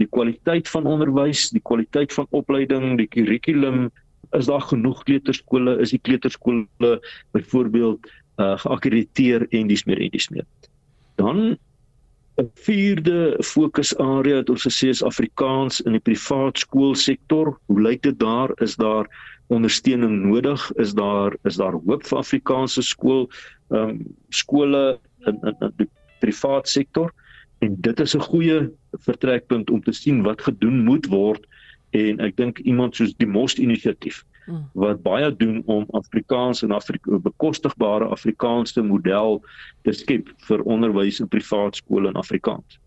die 0.00 0.08
kwaliteit 0.08 0.70
van 0.72 0.86
onderwys, 0.88 1.50
die 1.52 1.60
kwaliteit 1.60 2.14
van 2.16 2.26
opleiding, 2.32 2.94
die 2.96 3.08
kurrikulum. 3.12 3.90
Is 4.32 4.48
daar 4.48 4.64
genoeg 4.64 5.02
kleuterskole? 5.04 5.74
Is 5.84 5.92
die 5.92 6.00
kleuterskole 6.00 6.94
byvoorbeeld 7.36 8.08
uh 8.40 8.56
geakkrediteer 8.62 9.44
en 9.52 9.68
dis 9.68 9.84
meer 9.84 10.00
en 10.00 10.12
dis 10.14 10.28
meer. 10.32 10.46
Dan 11.20 11.58
'n 12.40 12.48
vierde 12.64 13.36
fokusarea 13.44 14.40
wat 14.40 14.50
ons 14.50 14.64
gesê 14.64 14.88
is 14.88 15.02
Afrikaans 15.04 15.80
in 15.84 15.92
die 15.92 16.00
privaat 16.00 16.58
skoolsektor. 16.58 17.58
Hoe 17.66 17.80
lyk 17.80 18.02
dit 18.02 18.18
daar? 18.18 18.50
Is 18.64 18.76
daar 18.76 19.06
ondersteuning 19.52 20.22
nodig? 20.26 20.70
Is 20.82 20.94
daar 20.94 21.36
is 21.48 21.56
daar 21.60 21.72
hoop 21.72 22.06
vir 22.08 22.18
Afrikaanse 22.18 22.82
skool 22.82 23.28
ehm 23.70 23.88
um, 23.88 24.04
skole 24.28 24.98
in, 25.26 25.38
in 25.42 25.56
in 25.60 25.74
die 25.76 25.88
privaat 26.20 26.68
sektor? 26.68 27.12
En 27.62 27.76
dit 27.80 28.00
is 28.00 28.14
'n 28.16 28.20
goeie 28.20 28.70
vertrekpunt 29.06 29.70
om 29.70 29.82
te 29.82 29.92
sien 29.92 30.22
wat 30.22 30.42
gedoen 30.42 30.84
moet 30.84 31.06
word 31.06 31.46
en 31.90 32.20
ek 32.20 32.36
dink 32.36 32.58
iemand 32.58 32.96
soos 32.96 33.14
die 33.16 33.28
Most 33.28 33.58
inisiatief 33.58 34.24
hmm. 34.44 34.64
wat 34.72 35.02
baie 35.02 35.36
doen 35.36 35.62
om 35.66 35.86
Afrikaans 35.92 36.62
en 36.62 36.72
Afrika 36.72 37.18
bekostigbare 37.18 38.04
Afrikaanse 38.04 38.82
model 38.82 39.42
te 39.82 39.92
skep 39.92 40.28
vir 40.48 40.62
onderwys 40.62 41.20
in 41.20 41.28
privaat 41.28 41.76
skole 41.76 42.08
in 42.08 42.16
Afrikaans. 42.16 42.78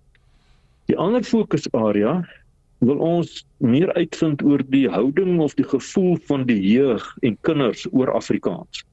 Die 0.86 0.98
ander 0.98 1.24
fokusarea 1.24 2.26
wil 2.84 2.98
ons 3.00 3.46
meer 3.64 3.94
uitvind 3.94 4.44
oor 4.44 4.64
die 4.70 4.88
houding 4.92 5.40
of 5.40 5.56
die 5.56 5.68
gevoel 5.68 6.18
van 6.28 6.46
die 6.50 6.60
jeug 6.60 7.04
en 7.22 7.38
kinders 7.48 7.86
oor 7.92 8.12
Afrikaans. 8.12 8.84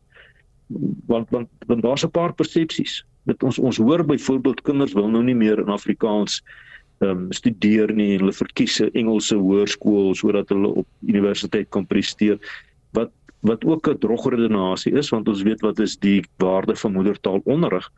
Want 1.06 1.30
want, 1.30 1.48
want 1.66 1.82
daar's 1.82 2.04
'n 2.04 2.10
paar 2.10 2.32
persepsies. 2.34 3.04
Dit 3.24 3.42
ons 3.42 3.58
ons 3.58 3.76
hoor 3.76 4.04
byvoorbeeld 4.04 4.62
kinders 4.62 4.92
wil 4.92 5.08
nou 5.08 5.22
nie 5.22 5.34
meer 5.34 5.58
in 5.58 5.68
Afrikaans 5.68 6.42
ehm 7.00 7.10
um, 7.10 7.32
studeer 7.32 7.92
nie 7.94 8.12
en 8.14 8.20
hulle 8.20 8.32
verkies 8.32 8.80
'n 8.80 8.90
Engelse 8.94 9.36
hoërskool 9.36 10.14
sodat 10.14 10.48
hulle 10.48 10.68
op 10.68 10.86
universiteit 11.06 11.68
kan 11.70 11.86
presteer. 11.86 12.38
Wat 12.92 13.10
wat 13.40 13.64
ook 13.64 13.88
'n 13.88 13.98
drogredenasie 13.98 14.92
is 14.92 15.10
want 15.10 15.28
ons 15.28 15.42
weet 15.42 15.60
wat 15.60 15.78
is 15.78 15.96
die 15.98 16.24
waarde 16.38 16.76
van 16.76 16.92
moedertaalonderrig 16.92 17.90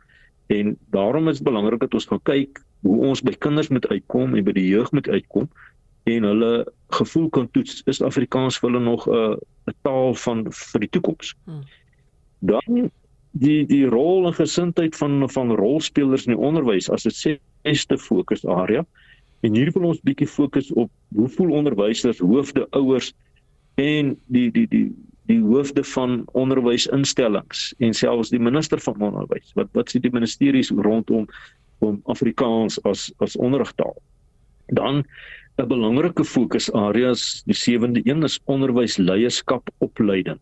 en 0.47 0.77
daarom 0.91 1.29
is 1.29 1.37
dit 1.37 1.45
belangrik 1.45 1.81
dat 1.81 1.95
ons 1.95 2.07
gaan 2.07 2.23
kyk 2.23 2.65
hoe 2.81 3.07
ons 3.07 3.23
by 3.23 3.33
kinders 3.33 3.69
moet 3.69 3.87
uitkom 3.89 4.35
en 4.35 4.45
by 4.45 4.53
die 4.53 4.69
jeug 4.69 4.93
moet 4.93 5.09
uitkom 5.09 5.49
en 6.05 6.23
hulle 6.23 6.53
gevoel 6.89 7.29
kan 7.29 7.49
toets 7.51 7.83
is 7.91 8.03
Afrikaans 8.03 8.59
vir 8.61 8.71
hulle 8.71 8.85
nog 8.85 9.07
'n 9.09 9.15
uh, 9.15 9.37
'n 9.67 9.75
taal 9.83 10.15
van 10.15 10.45
vir 10.53 10.81
die 10.81 10.89
toekoms. 10.89 11.35
Hmm. 11.45 11.65
Dan 12.41 12.91
die 13.33 13.67
die 13.67 13.87
rol 13.87 14.27
en 14.27 14.35
gesindheid 14.35 14.97
van 14.97 15.31
van 15.31 15.55
rolspelers 15.57 16.27
in 16.27 16.37
die 16.37 16.45
onderwys 16.49 16.91
as 16.91 17.07
'n 17.07 17.11
sesde 17.65 17.99
fokusarea. 17.99 18.85
En 19.41 19.55
hier 19.55 19.73
wil 19.73 19.89
ons 19.89 20.01
bietjie 20.01 20.29
fokus 20.29 20.73
op 20.73 20.91
hoe 21.15 21.29
voel 21.29 21.51
onderwysers, 21.51 22.19
hoofde, 22.19 22.67
ouers 22.71 23.13
en 23.75 24.17
die 24.27 24.51
die 24.51 24.69
die 24.69 24.93
die 25.27 25.41
hoofde 25.41 25.85
van 25.85 26.23
onderwysinstellings 26.33 27.75
en 27.79 27.95
selfs 27.95 28.31
die 28.31 28.41
minister 28.41 28.81
van 28.81 29.01
onderwys. 29.01 29.53
Wat 29.55 29.69
wat 29.73 29.91
sê 29.91 30.01
die 30.01 30.13
ministeries 30.13 30.71
rondom 30.71 31.27
om 31.79 32.01
Afrikaans 32.05 32.83
as 32.83 33.13
as 33.19 33.37
onderrigtaal. 33.37 33.97
Dan 34.67 35.05
'n 35.63 35.69
belangrike 35.71 36.25
fokusareas, 36.27 37.43
die 37.47 37.55
sewende 37.55 38.01
een 38.05 38.27
is 38.27 38.41
onderwysleierskap 38.51 39.71
opleiding. 39.79 40.39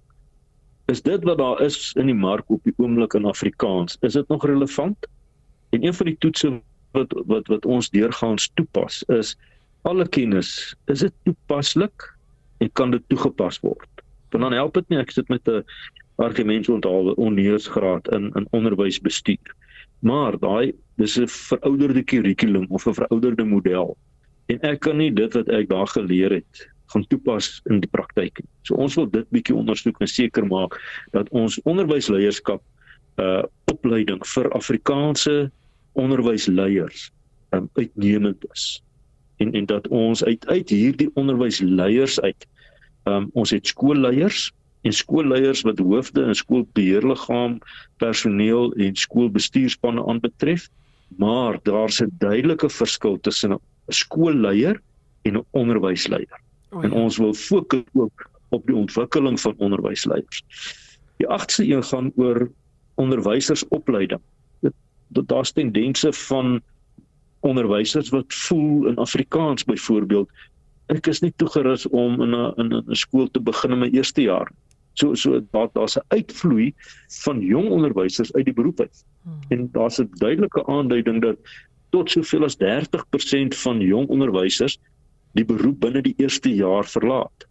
Is 0.88 1.02
dit 1.02 1.25
wat 1.28 1.38
daar 1.38 1.61
is 1.61 1.92
in 2.00 2.07
die 2.09 2.16
mark 2.16 2.49
op 2.50 2.62
die 2.64 2.73
oomblik 2.76 3.12
in 3.19 3.28
Afrikaans? 3.28 3.99
Is 4.00 4.16
dit 4.16 4.28
nog 4.28 4.47
relevant? 4.49 4.97
En 5.76 5.85
een 5.85 5.95
van 5.95 6.07
die 6.07 6.16
toetse 6.19 6.62
wat 6.97 7.12
wat 7.26 7.47
wat 7.52 7.69
ons 7.69 7.90
deurgaans 7.92 8.50
toepas 8.54 9.02
is 9.02 9.35
alle 9.83 10.09
kennis, 10.09 10.75
is 10.87 11.04
dit 11.04 11.12
toepaslik 11.28 12.07
en 12.59 12.73
kan 12.73 12.90
dit 12.90 13.04
toegepas 13.12 13.61
word? 13.61 14.04
Want 14.31 14.45
dan 14.45 14.57
help 14.57 14.75
dit 14.75 14.88
nie 14.88 14.99
ek 14.99 15.12
sit 15.12 15.28
met 15.28 15.49
'n 15.49 15.61
argumentonthaal 16.16 17.12
onneusgraad 17.21 18.09
in 18.09 18.33
in 18.33 18.49
onderwysbestuur. 18.50 19.52
Maar 20.00 20.38
daai 20.38 20.73
dis 20.97 21.19
'n 21.19 21.28
verouderde 21.28 22.02
kurrikulum 22.02 22.66
of 22.71 22.87
'n 22.87 22.95
verouderde 22.95 23.45
model 23.45 23.97
en 24.52 24.61
ek 24.68 24.82
kan 24.87 24.99
nie 25.00 25.11
dit 25.11 25.35
wat 25.38 25.49
ek 25.49 25.68
daar 25.73 25.90
geleer 25.94 26.38
het 26.40 26.66
gaan 26.92 27.06
toepas 27.09 27.61
in 27.71 27.80
die 27.80 27.88
praktyk 27.88 28.42
nie. 28.42 28.50
So 28.68 28.76
ons 28.76 28.97
wil 28.99 29.09
dit 29.11 29.26
bietjie 29.32 29.56
ondersoek 29.56 30.00
en 30.04 30.11
seker 30.11 30.47
maak 30.49 30.76
dat 31.16 31.30
ons 31.32 31.61
onderwysleierskap 31.64 32.62
uh 33.23 33.42
opleiding 33.73 34.21
vir 34.35 34.50
Afrikaanse 34.52 35.50
onderwysleiers 35.97 37.11
um, 37.56 37.68
uitnemend 37.78 38.44
is. 38.52 38.82
En 39.40 39.52
en 39.56 39.66
dat 39.66 39.88
ons 39.88 40.25
uit 40.25 40.47
uit 40.47 40.68
hierdie 40.68 41.09
onderwysleiers 41.14 42.21
uit 42.21 42.47
um, 43.09 43.30
ons 43.32 43.50
het 43.50 43.66
skoolleiers 43.66 44.50
en 44.82 44.92
skoolleiers 44.92 45.62
wat 45.64 45.78
hoofde 45.78 46.25
in 46.26 46.35
skoolbeheerliggaam, 46.35 47.59
personeel 48.02 48.73
en 48.73 48.97
skoolbestuurspanne 48.97 50.04
aanbetref, 50.11 50.68
maar 51.16 51.59
daar's 51.62 52.02
'n 52.02 52.11
duidelike 52.18 52.68
verskil 52.68 53.21
tussen 53.21 53.52
'n 53.52 53.61
skoolleier 53.89 54.81
en 55.23 55.37
'n 55.37 55.45
onderwysleier. 55.51 56.41
Oh, 56.71 56.83
ja. 56.83 56.89
En 56.89 56.93
ons 56.93 57.17
wil 57.17 57.35
fokus 57.35 57.83
ook 57.93 58.31
op 58.49 58.67
die 58.67 58.77
ontwikkeling 58.77 59.41
van 59.41 59.55
onderwysleiers. 59.57 60.45
Die 61.17 61.27
8ste 61.29 61.65
een 61.65 61.85
gaan 61.85 62.12
oor 62.17 62.51
onderwysersopleiding. 62.95 64.21
Dit, 64.61 64.73
dit 65.09 65.29
daar's 65.29 65.53
tendense 65.53 66.12
van 66.12 66.61
onderwysers 67.41 68.09
wat 68.09 68.25
voel 68.29 68.87
in 68.87 68.97
Afrikaans 68.97 69.65
byvoorbeeld 69.65 70.31
ek 70.93 71.09
is 71.12 71.23
nie 71.23 71.33
toegerus 71.41 71.87
om 71.89 72.21
in 72.23 72.35
'n 72.35 72.53
in 72.61 72.69
'n 72.75 72.95
skool 72.95 73.31
te 73.31 73.41
begin 73.41 73.73
in 73.73 73.79
my 73.79 73.91
eerste 73.91 74.23
jaar. 74.23 74.51
So 74.95 75.15
so 75.15 75.41
daar 75.53 75.69
daar's 75.73 75.97
'n 75.97 76.05
uitvloei 76.09 76.75
van 77.25 77.41
jong 77.41 77.69
onderwysers 77.69 78.33
uit 78.33 78.45
die 78.45 78.55
beroep 78.55 78.81
uit. 78.81 79.05
Hmm. 79.23 79.41
En 79.49 79.69
daar's 79.73 80.01
'n 80.01 80.09
duidelike 80.19 80.67
aanduiding 80.67 81.23
dat 81.23 81.37
tot 81.92 82.11
soveel 82.11 82.46
as 82.49 82.56
30% 82.61 83.56
van 83.64 83.80
jong 83.84 84.08
onderwysers 84.08 84.78
die 85.37 85.44
beroep 85.49 85.80
binne 85.84 86.02
die 86.04 86.14
eerste 86.20 86.52
jaar 86.52 86.88
verlaat. 86.88 87.46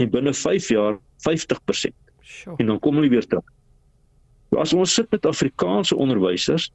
En 0.00 0.10
binne 0.10 0.34
5 0.34 0.68
jaar 0.74 0.98
50%. 1.26 1.94
Sure. 2.20 2.56
En 2.58 2.66
dan 2.66 2.78
kom 2.82 2.98
hulle 2.98 3.10
weer 3.12 3.26
terug. 3.26 3.46
So 4.50 4.62
as 4.62 4.72
ons 4.72 4.94
sit 4.94 5.10
met 5.10 5.26
Afrikaanse 5.26 5.96
onderwysers 5.96 6.70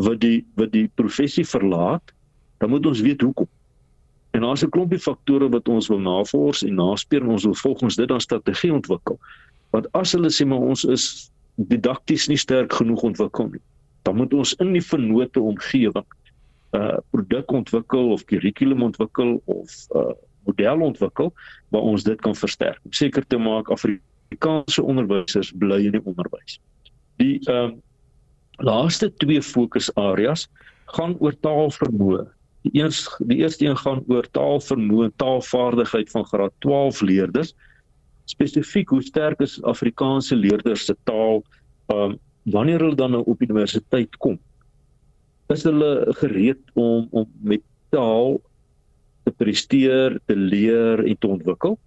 wat 0.00 0.20
die 0.22 0.44
wat 0.56 0.72
die 0.72 0.88
professie 1.00 1.44
verlaat, 1.46 2.12
dan 2.58 2.70
moet 2.70 2.86
ons 2.86 3.00
weet 3.04 3.22
hoekom. 3.22 3.48
En 4.36 4.44
daar's 4.44 4.64
'n 4.64 4.70
klompie 4.70 4.98
faktore 4.98 5.48
wat 5.48 5.68
ons 5.68 5.88
wil 5.88 6.00
navors 6.00 6.62
en 6.62 6.74
naspeur 6.74 7.22
en 7.22 7.34
ons 7.36 7.44
wil 7.44 7.54
volgens 7.54 7.96
dit 7.96 8.08
dan 8.08 8.20
strategie 8.20 8.72
ontwikkel. 8.72 9.18
Want 9.70 9.92
as 9.92 10.12
hulle 10.12 10.30
sê 10.30 10.46
maar 10.46 10.64
ons 10.72 10.84
is 10.84 11.30
didakties 11.54 12.28
nie 12.28 12.36
sterk 12.36 12.72
genoeg 12.72 13.02
ontwikkel 13.02 13.48
nie, 13.48 13.60
dan 14.02 14.16
moet 14.16 14.34
ons 14.34 14.54
in 14.54 14.72
die 14.72 14.84
vennote 14.84 15.40
omgewing 15.40 16.06
uh, 16.76 16.98
produk 17.10 17.52
ontwikkel 17.52 18.12
of 18.12 18.24
kurrikulum 18.24 18.82
ontwikkel 18.82 19.38
of 19.44 19.74
uh, 19.96 20.14
model 20.48 20.82
ontwikkel 20.82 21.32
waar 21.68 21.82
ons 21.82 22.04
dit 22.04 22.20
kan 22.20 22.34
versterk. 22.34 22.80
Om 22.84 22.92
seker 22.92 23.26
te 23.26 23.38
maak 23.38 23.70
Afrikaanse 23.70 24.82
onderwysers 24.82 25.52
bly 25.56 25.84
in 25.88 25.98
die 25.98 26.04
onderwys. 26.04 26.58
Die 27.22 27.38
ehm 27.46 27.76
uh, 27.76 27.76
laaste 28.58 29.06
twee 29.22 29.38
fokusareas 29.42 30.48
gaan 30.90 31.12
oor 31.22 31.36
taalvermoë 31.46 32.24
Die 32.66 32.82
eerste 32.82 33.24
die 33.30 33.38
eerste 33.38 33.66
een 33.66 33.78
gaan 33.78 34.02
oor 34.10 34.26
taalvermoë, 34.34 35.12
taalvaardigheid 35.16 36.10
van 36.10 36.24
graad 36.24 36.54
12 36.64 37.00
leerders. 37.00 37.54
Spesifiek 38.28 38.90
hoe 38.92 39.02
sterk 39.02 39.40
is 39.40 39.62
Afrikaanse 39.62 40.36
leerders 40.36 40.84
se 40.84 40.96
taal 41.04 41.42
um 41.94 42.18
wanneer 42.48 42.80
hulle 42.80 42.96
dan 42.96 43.12
nou 43.12 43.22
op 43.28 43.42
universiteit 43.42 44.16
kom. 44.16 44.38
Is 45.48 45.64
hulle 45.64 46.06
gereed 46.20 46.60
om 46.74 47.08
om 47.10 47.28
met 47.40 47.62
taal 47.94 48.36
te 49.24 49.32
presteer, 49.32 50.18
te 50.26 50.36
leer 50.36 51.04
en 51.04 51.18
te 51.18 51.28
ontwikkel? 51.28 51.78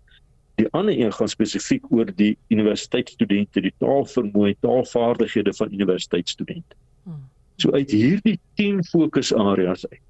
Die 0.58 0.68
ander 0.78 0.98
een 0.98 1.14
gaan 1.14 1.30
spesifiek 1.30 1.86
oor 1.94 2.10
die 2.16 2.34
universiteitsstudente, 2.54 3.62
die 3.62 3.74
taalvermoë, 3.82 4.56
taalvaardighede 4.66 5.54
van 5.58 5.74
universiteitsstudente. 5.74 6.78
Hmm. 7.04 7.22
So 7.62 7.72
uit 7.78 7.94
hierdie 7.94 8.40
10 8.58 8.84
fokusareas 8.90 9.86
uit 9.90 10.02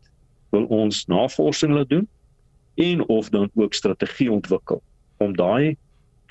wil 0.52 0.66
ons 0.68 1.06
navorsing 1.08 1.74
laat 1.76 1.90
doen 1.90 2.08
en 2.76 3.08
of 3.08 3.30
dan 3.30 3.50
ook 3.56 3.74
strategie 3.74 4.32
ontwikkel 4.32 4.82
om 5.18 5.36
daai 5.36 5.78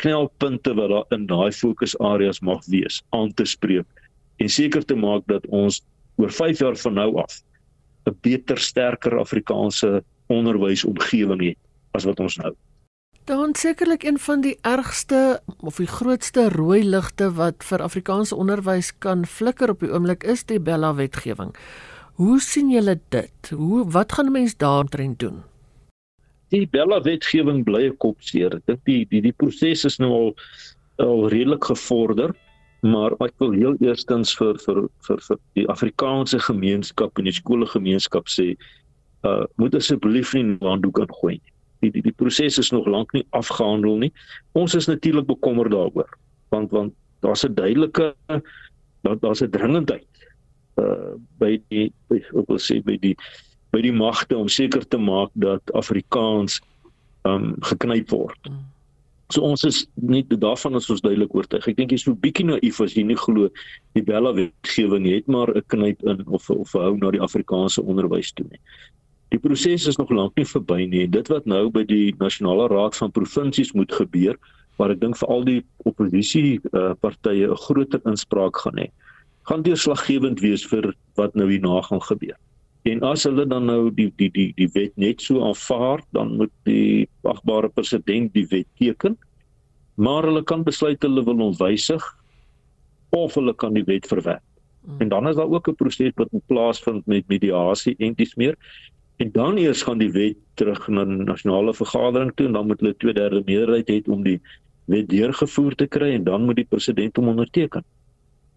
knelpunte 0.00 0.74
wat 0.74 0.92
daar 0.92 1.16
in 1.16 1.26
daai 1.28 1.52
fokusareas 1.52 2.40
mag 2.40 2.64
wees 2.72 3.00
aan 3.16 3.32
te 3.34 3.44
spreek 3.44 4.08
en 4.36 4.48
seker 4.48 4.84
te 4.84 4.96
maak 4.96 5.26
dat 5.28 5.46
ons 5.46 5.82
oor 6.20 6.32
5 6.32 6.58
jaar 6.58 6.76
van 6.76 6.94
nou 6.94 7.16
af 7.22 7.42
'n 8.08 8.16
beter, 8.20 8.58
sterker 8.58 9.18
Afrikaanse 9.18 10.04
onderwysomgewing 10.26 11.42
het 11.42 11.58
as 11.92 12.04
wat 12.04 12.20
ons 12.20 12.36
nou. 12.36 12.54
Dan 13.24 13.54
sekerlik 13.54 14.02
een 14.02 14.18
van 14.18 14.40
die 14.40 14.58
ergste 14.62 15.40
of 15.60 15.76
die 15.76 15.86
grootste 15.86 16.48
rooi 16.48 16.84
ligte 16.84 17.32
wat 17.36 17.64
vir 17.64 17.82
Afrikaanse 17.82 18.36
onderwys 18.36 18.92
kan 18.98 19.26
flikker 19.26 19.70
op 19.70 19.80
die 19.80 19.92
oomblik 19.92 20.24
is 20.24 20.44
die 20.44 20.60
Bella 20.60 20.94
wetgewing. 20.94 21.54
Hoe 22.14 22.40
sien 22.40 22.70
julle 22.70 22.98
dit? 23.08 23.50
Hoe 23.54 23.84
wat 23.90 24.12
gaan 24.12 24.32
mense 24.32 24.56
daarin 24.56 25.14
doen? 25.16 25.42
Die 26.50 26.66
Bella 26.66 27.02
wetgewing 27.02 27.64
bly 27.64 27.86
'n 27.86 27.96
kopseer. 27.96 28.60
Dink 28.66 28.80
die 28.84 29.06
die 29.10 29.22
die 29.22 29.32
proses 29.32 29.84
is 29.84 29.98
nou 29.98 30.10
al 30.12 30.34
al 30.96 31.28
redelik 31.28 31.64
gevorder, 31.64 32.34
maar 32.80 33.12
ek 33.20 33.34
wil 33.42 33.52
heel 33.52 33.76
eerstens 33.84 34.32
vir 34.38 34.58
vir 34.64 34.86
vir 35.06 35.22
vir 35.26 35.38
die 35.58 35.66
Afrikaanse 35.68 36.38
gemeenskap 36.40 37.18
en 37.18 37.28
die 37.28 37.36
skoolgemeenskap 37.36 38.28
sê, 38.28 38.54
uh 39.28 39.44
moet 39.60 39.74
asseblief 39.76 40.32
nie 40.34 40.56
handdoek 40.64 41.02
ingooi 41.04 41.36
nie. 41.36 41.52
Die 41.80 41.90
die 41.96 42.02
die 42.08 42.16
proses 42.16 42.58
is 42.58 42.72
nog 42.72 42.88
lank 42.88 43.12
nie 43.12 43.26
afgehandel 43.36 43.98
nie. 44.00 44.12
Ons 44.56 44.74
is 44.74 44.88
natuurlik 44.88 45.28
bekommerd 45.28 45.72
daaroor, 45.76 46.08
want 46.48 46.72
want 46.72 46.94
daar's 47.20 47.44
'n 47.44 47.54
duidelike 47.54 48.14
daar's 49.02 49.42
'n 49.42 49.50
dringendheid 49.50 50.06
uh 50.80 51.14
by 51.38 51.60
die 51.68 51.92
ek 52.10 52.48
wil 52.48 52.58
sê 52.58 52.80
by 52.84 52.96
die 52.96 53.16
by 53.72 53.80
die 53.80 53.92
magte 53.92 54.36
om 54.36 54.48
seker 54.48 54.88
te 54.88 54.98
maak 54.98 55.30
dat 55.34 55.62
Afrikaans 55.74 56.60
um 57.28 57.54
geknyp 57.60 58.10
word. 58.10 58.48
Mm. 58.48 58.64
So 59.30 59.42
ons 59.46 59.62
is 59.64 59.84
nie 59.94 60.24
daarvan 60.26 60.76
is 60.76 60.88
ons 60.90 61.02
duidelik 61.04 61.34
oortuig. 61.34 61.68
Ek 61.70 61.76
dink 61.78 61.92
jy's 61.94 62.04
so 62.06 62.14
bietjie 62.18 62.46
naïef 62.48 62.80
as 62.82 62.96
jy 62.96 63.04
nie 63.06 63.18
glo 63.18 63.48
die 63.94 64.02
Bella 64.02 64.32
wetgewing 64.34 65.06
het 65.06 65.28
maar 65.28 65.52
'n 65.54 65.62
knyp 65.70 66.02
in 66.02 66.24
of 66.26 66.50
of 66.50 66.72
hou 66.72 66.96
na 66.98 67.10
die 67.10 67.22
Afrikaanse 67.22 67.82
onderwys 67.82 68.32
toe 68.32 68.46
nie. 68.50 68.60
Die 69.30 69.38
proses 69.38 69.86
is 69.86 69.98
nog 69.98 70.10
lank 70.10 70.34
nie 70.36 70.44
verby 70.44 70.86
nie. 70.86 71.06
Dit 71.06 71.28
wat 71.28 71.46
nou 71.46 71.70
by 71.70 71.84
die 71.84 72.14
Nasionale 72.18 72.66
Raad 72.68 72.96
van 72.96 73.12
Provinsies 73.12 73.72
moet 73.72 73.92
gebeur, 73.92 74.36
waar 74.76 74.90
ek 74.90 75.00
dink 75.00 75.16
vir 75.16 75.28
al 75.28 75.44
die 75.44 75.62
oppositie 75.84 76.58
uh, 76.72 76.94
partye 77.00 77.46
'n 77.46 77.56
groter 77.56 78.00
inspraak 78.04 78.56
gaan 78.56 78.78
hê 78.78 78.90
gaan 79.48 79.62
deurslaggewend 79.62 80.40
wees 80.40 80.66
vir 80.70 80.92
wat 81.18 81.34
nou 81.34 81.48
hierna 81.50 81.80
gaan 81.82 82.02
gebeur. 82.02 82.36
En 82.88 83.02
as 83.04 83.26
hulle 83.28 83.44
dan 83.46 83.66
nou 83.68 83.90
die 83.92 84.08
die 84.16 84.30
die 84.32 84.52
die 84.56 84.68
wet 84.72 84.96
net 84.96 85.20
so 85.20 85.42
aanvaar, 85.44 86.00
dan 86.16 86.36
moet 86.36 86.52
die 86.64 87.08
agbare 87.28 87.68
president 87.68 88.32
die 88.32 88.46
wet 88.48 88.68
teken. 88.80 89.18
Maar 90.00 90.30
hulle 90.30 90.42
kan 90.42 90.64
besluit 90.64 91.02
hulle 91.04 91.24
wil 91.24 91.36
hom 91.36 91.56
wysig 91.58 92.04
of 93.10 93.34
hulle 93.34 93.52
kan 93.54 93.74
die 93.76 93.84
wet 93.84 94.06
verwerp. 94.08 94.44
En 94.98 95.10
dan 95.12 95.28
is 95.28 95.36
daar 95.36 95.50
ook 95.50 95.68
'n 95.68 95.74
proses 95.74 96.12
wat 96.16 96.32
in 96.32 96.42
plaas 96.46 96.80
vind 96.80 97.06
met 97.06 97.28
mediasie 97.28 97.94
en 97.98 98.14
dis 98.14 98.34
meer. 98.34 98.56
En 99.16 99.30
dan 99.32 99.56
eers 99.56 99.82
gaan 99.82 99.98
die 99.98 100.12
wet 100.12 100.36
terug 100.54 100.88
na 100.88 101.04
die 101.04 101.24
nasionale 101.24 101.74
vergadering 101.74 102.32
toe 102.34 102.46
en 102.46 102.52
dan 102.52 102.66
moet 102.66 102.80
hulle 102.80 102.94
2/3 102.96 103.44
meerderheid 103.44 103.88
hê 103.88 104.00
om 104.08 104.22
die 104.22 104.40
wet 104.84 105.08
deurgevoer 105.08 105.74
te 105.74 105.86
kry 105.86 106.14
en 106.14 106.24
dan 106.24 106.44
moet 106.44 106.56
die 106.56 106.70
president 106.70 107.16
hom 107.16 107.28
onderteken. 107.28 107.84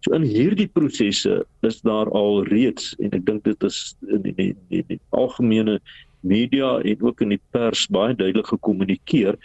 So 0.04 0.12
in 0.12 0.24
hierdie 0.28 0.68
prosesse 0.68 1.38
is 1.64 1.80
daar 1.80 2.10
al 2.12 2.42
reeds 2.50 2.92
en 3.00 3.14
ek 3.16 3.24
dink 3.24 3.46
dit 3.48 3.62
is 3.64 3.94
in 4.12 4.20
die, 4.26 4.34
die, 4.36 4.50
die, 4.68 4.82
die 4.90 5.00
algemene 5.16 5.78
media 6.20 6.76
en 6.84 7.04
ook 7.08 7.22
in 7.24 7.32
die 7.32 7.40
pers 7.56 7.86
baie 7.92 8.12
duidelik 8.12 8.50
gekommunikeer 8.52 9.38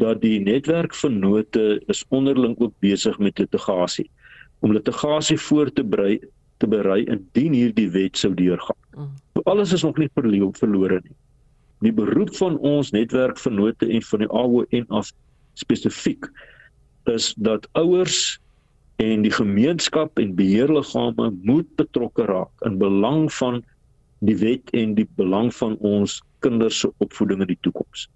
dat 0.00 0.22
die 0.24 0.38
netwerkvennote 0.40 1.80
is 1.92 2.04
onderling 2.08 2.56
ook 2.56 2.72
besig 2.84 3.20
met 3.20 3.40
litigasie 3.40 4.08
om 4.64 4.72
litigasie 4.72 5.38
voor 5.44 5.72
te 5.72 5.84
berei 5.84 6.18
te 6.58 6.66
berei 6.66 7.04
indien 7.04 7.54
hierdie 7.54 7.86
wet 7.94 8.18
sou 8.18 8.32
deurgaan. 8.34 8.80
Mm. 8.96 9.12
So 9.36 9.44
alles 9.46 9.72
is 9.76 9.84
nog 9.86 10.00
nie 10.00 10.08
verlore 10.16 11.00
nie. 11.04 11.14
Die 11.86 11.92
beroep 11.94 12.32
van 12.34 12.56
ons 12.58 12.90
netwerkvennote 12.90 13.86
en 13.86 14.02
van 14.02 14.24
die 14.24 14.30
AON 14.34 14.88
af 14.88 15.12
spesifiek 15.54 16.26
is 17.12 17.34
dat 17.38 17.68
ouers 17.78 18.40
en 18.98 19.22
die 19.22 19.32
gemeenskap 19.32 20.18
en 20.18 20.34
beheerliggame 20.34 21.30
moet 21.46 21.68
betrokke 21.78 22.24
raak 22.26 22.64
in 22.66 22.78
belang 22.80 23.28
van 23.38 23.60
die 24.26 24.34
wet 24.40 24.72
en 24.74 24.96
die 24.98 25.06
belang 25.20 25.52
van 25.54 25.76
ons 25.86 26.18
kinders 26.42 26.80
se 26.82 26.90
opvoeding 27.04 27.44
in 27.44 27.52
die 27.52 27.60
toekoms. 27.62 28.08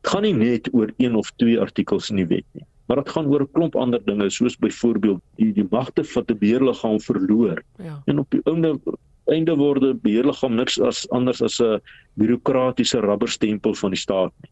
Dit 0.00 0.12
gaan 0.12 0.24
nie 0.24 0.36
net 0.36 0.70
oor 0.72 0.92
een 0.96 1.16
of 1.20 1.28
twee 1.42 1.60
artikels 1.60 2.08
in 2.12 2.22
die 2.22 2.28
wet 2.30 2.46
nie, 2.56 2.64
maar 2.88 3.02
dit 3.02 3.12
gaan 3.12 3.28
oor 3.28 3.44
'n 3.44 3.52
klomp 3.52 3.76
ander 3.76 4.00
dinge 4.04 4.30
soos 4.30 4.56
byvoorbeeld 4.56 5.20
die 5.36 5.52
die 5.52 5.68
magte 5.70 6.04
van 6.04 6.24
die 6.26 6.36
beheerliggaam 6.36 7.00
verloor. 7.00 7.62
Ja. 7.78 8.02
En 8.06 8.18
op 8.18 8.30
die 8.30 8.40
einde 8.44 8.80
einde 9.26 9.56
word 9.56 9.80
die 9.80 9.94
beheerliggaam 9.94 10.54
niks 10.56 10.80
as 10.80 11.08
anders 11.10 11.42
as 11.42 11.60
'n 11.60 11.80
bureaukratiese 12.14 13.00
rubberstempel 13.00 13.74
van 13.74 13.90
die 13.90 14.00
staat 14.00 14.32
nie. 14.42 14.50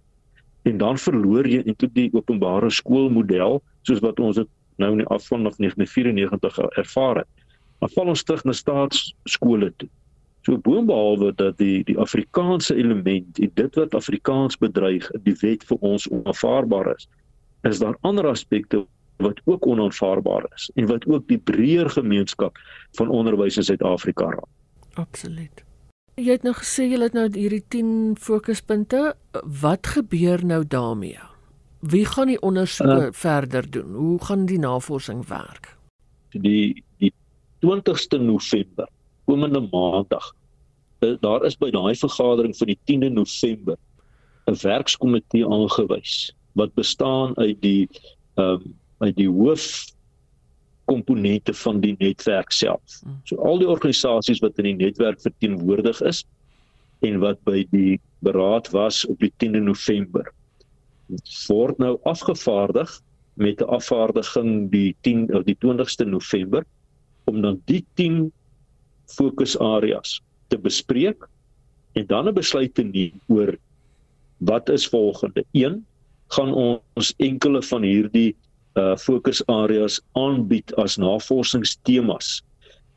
En 0.63 0.79
dan 0.79 0.99
verloor 0.99 1.47
jy 1.47 1.63
eintlik 1.65 1.95
die 1.95 2.11
openbare 2.13 2.71
skoolmodel 2.71 3.63
soos 3.83 4.01
wat 4.01 4.21
ons 4.21 4.37
dit 4.37 4.49
nou 4.83 4.93
in 4.97 5.03
die 5.05 5.11
afval 5.15 5.47
of 5.49 5.59
1994 5.63 6.59
ervaar 6.83 7.23
het. 7.23 7.49
Maar 7.81 7.91
val 7.95 8.13
ons 8.13 8.23
terug 8.23 8.45
na 8.47 8.55
staatsskole 8.55 9.73
toe. 9.77 9.89
So 10.47 10.59
boonbehalwe 10.59 11.33
dat 11.39 11.59
die 11.63 11.85
die 11.87 11.99
Afrikaanse 11.99 12.75
element 12.75 13.39
en 13.39 13.51
dit 13.55 13.79
wat 13.79 13.95
Afrikaans 13.95 14.59
bedreig 14.59 15.07
in 15.15 15.23
die 15.27 15.37
wet 15.43 15.67
vir 15.69 15.79
ons 15.87 16.09
onaanvaarbaar 16.11 16.95
is, 16.97 17.09
is 17.69 17.79
daar 17.83 17.99
ander 18.03 18.27
aspekte 18.27 18.83
wat 19.23 19.39
ook 19.45 19.67
onaanvaarbaar 19.67 20.47
is 20.55 20.71
en 20.75 20.87
wat 20.91 21.07
ook 21.07 21.29
die 21.31 21.39
breër 21.39 21.91
gemeenskap 21.95 22.59
van 22.99 23.09
onderwys 23.09 23.57
in 23.57 23.69
Suid-Afrika 23.71 24.31
raak. 24.35 24.51
Absoluut. 24.99 25.63
Jy 26.21 26.35
het 26.35 26.43
nou 26.45 26.55
gesê 26.59 26.91
jy 26.91 26.99
het 27.01 27.15
nou 27.17 27.29
hierdie 27.33 27.63
10 27.73 28.17
fokuspunte. 28.21 29.13
Wat 29.63 29.95
gebeur 29.95 30.43
nou 30.45 30.65
daarmee? 30.67 31.32
Wie 31.83 32.05
gaan 32.07 32.31
die 32.31 32.41
ondersoeke 32.41 33.07
uh, 33.07 33.13
verder 33.13 33.71
doen? 33.71 33.95
Hoe 33.95 34.25
gaan 34.25 34.47
die 34.47 34.59
navorsing 34.59 35.27
werk? 35.27 35.77
Die 36.31 36.85
die 37.03 37.11
20ste 37.67 38.21
November, 38.23 38.87
komende 39.27 39.61
maandag. 39.73 40.29
Uh, 41.01 41.17
daar 41.21 41.43
is 41.45 41.57
by 41.59 41.73
daai 41.75 41.95
vergadering 41.99 42.55
van 42.57 42.71
die 42.71 42.79
10de 42.87 43.11
November 43.11 43.77
'n 44.47 44.59
werkskomitee 44.63 45.47
aangewys 45.47 46.31
wat 46.53 46.75
bestaan 46.75 47.35
uit 47.37 47.59
die 47.63 47.89
ehm 48.35 48.63
um, 48.63 48.79
uit 48.99 49.17
die 49.17 49.29
hoof 49.29 49.91
komponente 50.85 51.55
van 51.55 51.81
die 51.81 51.97
netwerk 51.99 52.53
self. 52.53 53.01
Hmm. 53.03 53.19
So 53.25 53.37
al 53.43 53.59
die 53.59 53.69
organisasies 53.69 54.39
wat 54.39 54.59
in 54.63 54.71
die 54.71 54.87
netwerk 54.87 55.21
verteenwoordig 55.21 56.01
is 56.01 56.23
en 57.01 57.19
wat 57.19 57.43
by 57.43 57.67
die 57.71 57.99
beraad 58.23 58.71
was 58.71 59.03
op 59.07 59.19
die 59.19 59.33
10de 59.43 59.63
November 59.67 60.31
word 61.49 61.79
nou 61.79 61.99
afgevaardig 62.09 63.01
met 63.35 63.61
'n 63.61 63.69
afvaardiging 63.69 64.71
die 64.71 64.97
10 65.01 65.35
of 65.35 65.45
die 65.45 65.57
20ste 65.65 66.05
November 66.05 66.65
om 67.25 67.41
dan 67.43 67.61
die 67.65 67.85
10 67.95 68.33
fokusareas 69.07 70.21
te 70.49 70.59
bespreek 70.59 71.29
en 71.93 72.07
dan 72.07 72.29
'n 72.29 72.35
besluit 72.35 72.75
te 72.75 72.83
neem 72.83 73.21
oor 73.29 73.57
wat 74.39 74.69
is 74.69 74.89
volgende 74.89 75.45
gaan 76.33 76.55
ons 76.95 77.15
enkele 77.17 77.63
van 77.63 77.83
hierdie 77.83 78.35
uh 78.81 78.97
fokusareas 78.97 80.01
aanbied 80.13 80.75
as 80.81 80.97
navorsingstemas 80.97 82.41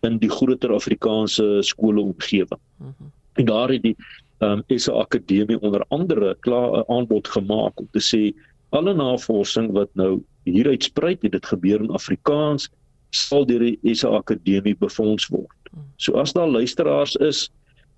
in 0.07 0.19
die 0.21 0.29
groter 0.29 0.71
Afrikaanse 0.71 1.59
skole 1.61 2.01
omgewing. 2.01 2.61
Mm 2.77 2.93
-hmm. 2.97 3.11
En 3.33 3.45
daar 3.45 3.69
het 3.69 3.81
die 3.81 3.95
um 4.43 4.63
SA 4.67 4.93
Akademie 4.99 5.59
onder 5.61 5.85
andere 5.89 6.35
klaar 6.39 6.71
'n 6.77 6.91
aanbod 6.91 7.27
gemaak 7.27 7.79
om 7.79 7.87
te 7.91 7.99
sê 7.99 8.33
alle 8.69 8.93
navorsing 8.93 9.71
wat 9.71 9.89
nou 9.93 10.23
hieruit 10.43 10.83
spruit, 10.83 11.21
dit 11.21 11.45
gebeur 11.45 11.79
in 11.79 11.89
Afrikaans, 11.89 12.69
sal 13.09 13.45
deur 13.45 13.59
die 13.59 13.95
SA 13.95 14.09
Akademie 14.09 14.75
befonds 14.75 15.27
word. 15.27 15.69
So 15.97 16.13
as 16.19 16.33
daar 16.33 16.47
luisteraars 16.47 17.15
is 17.15 17.49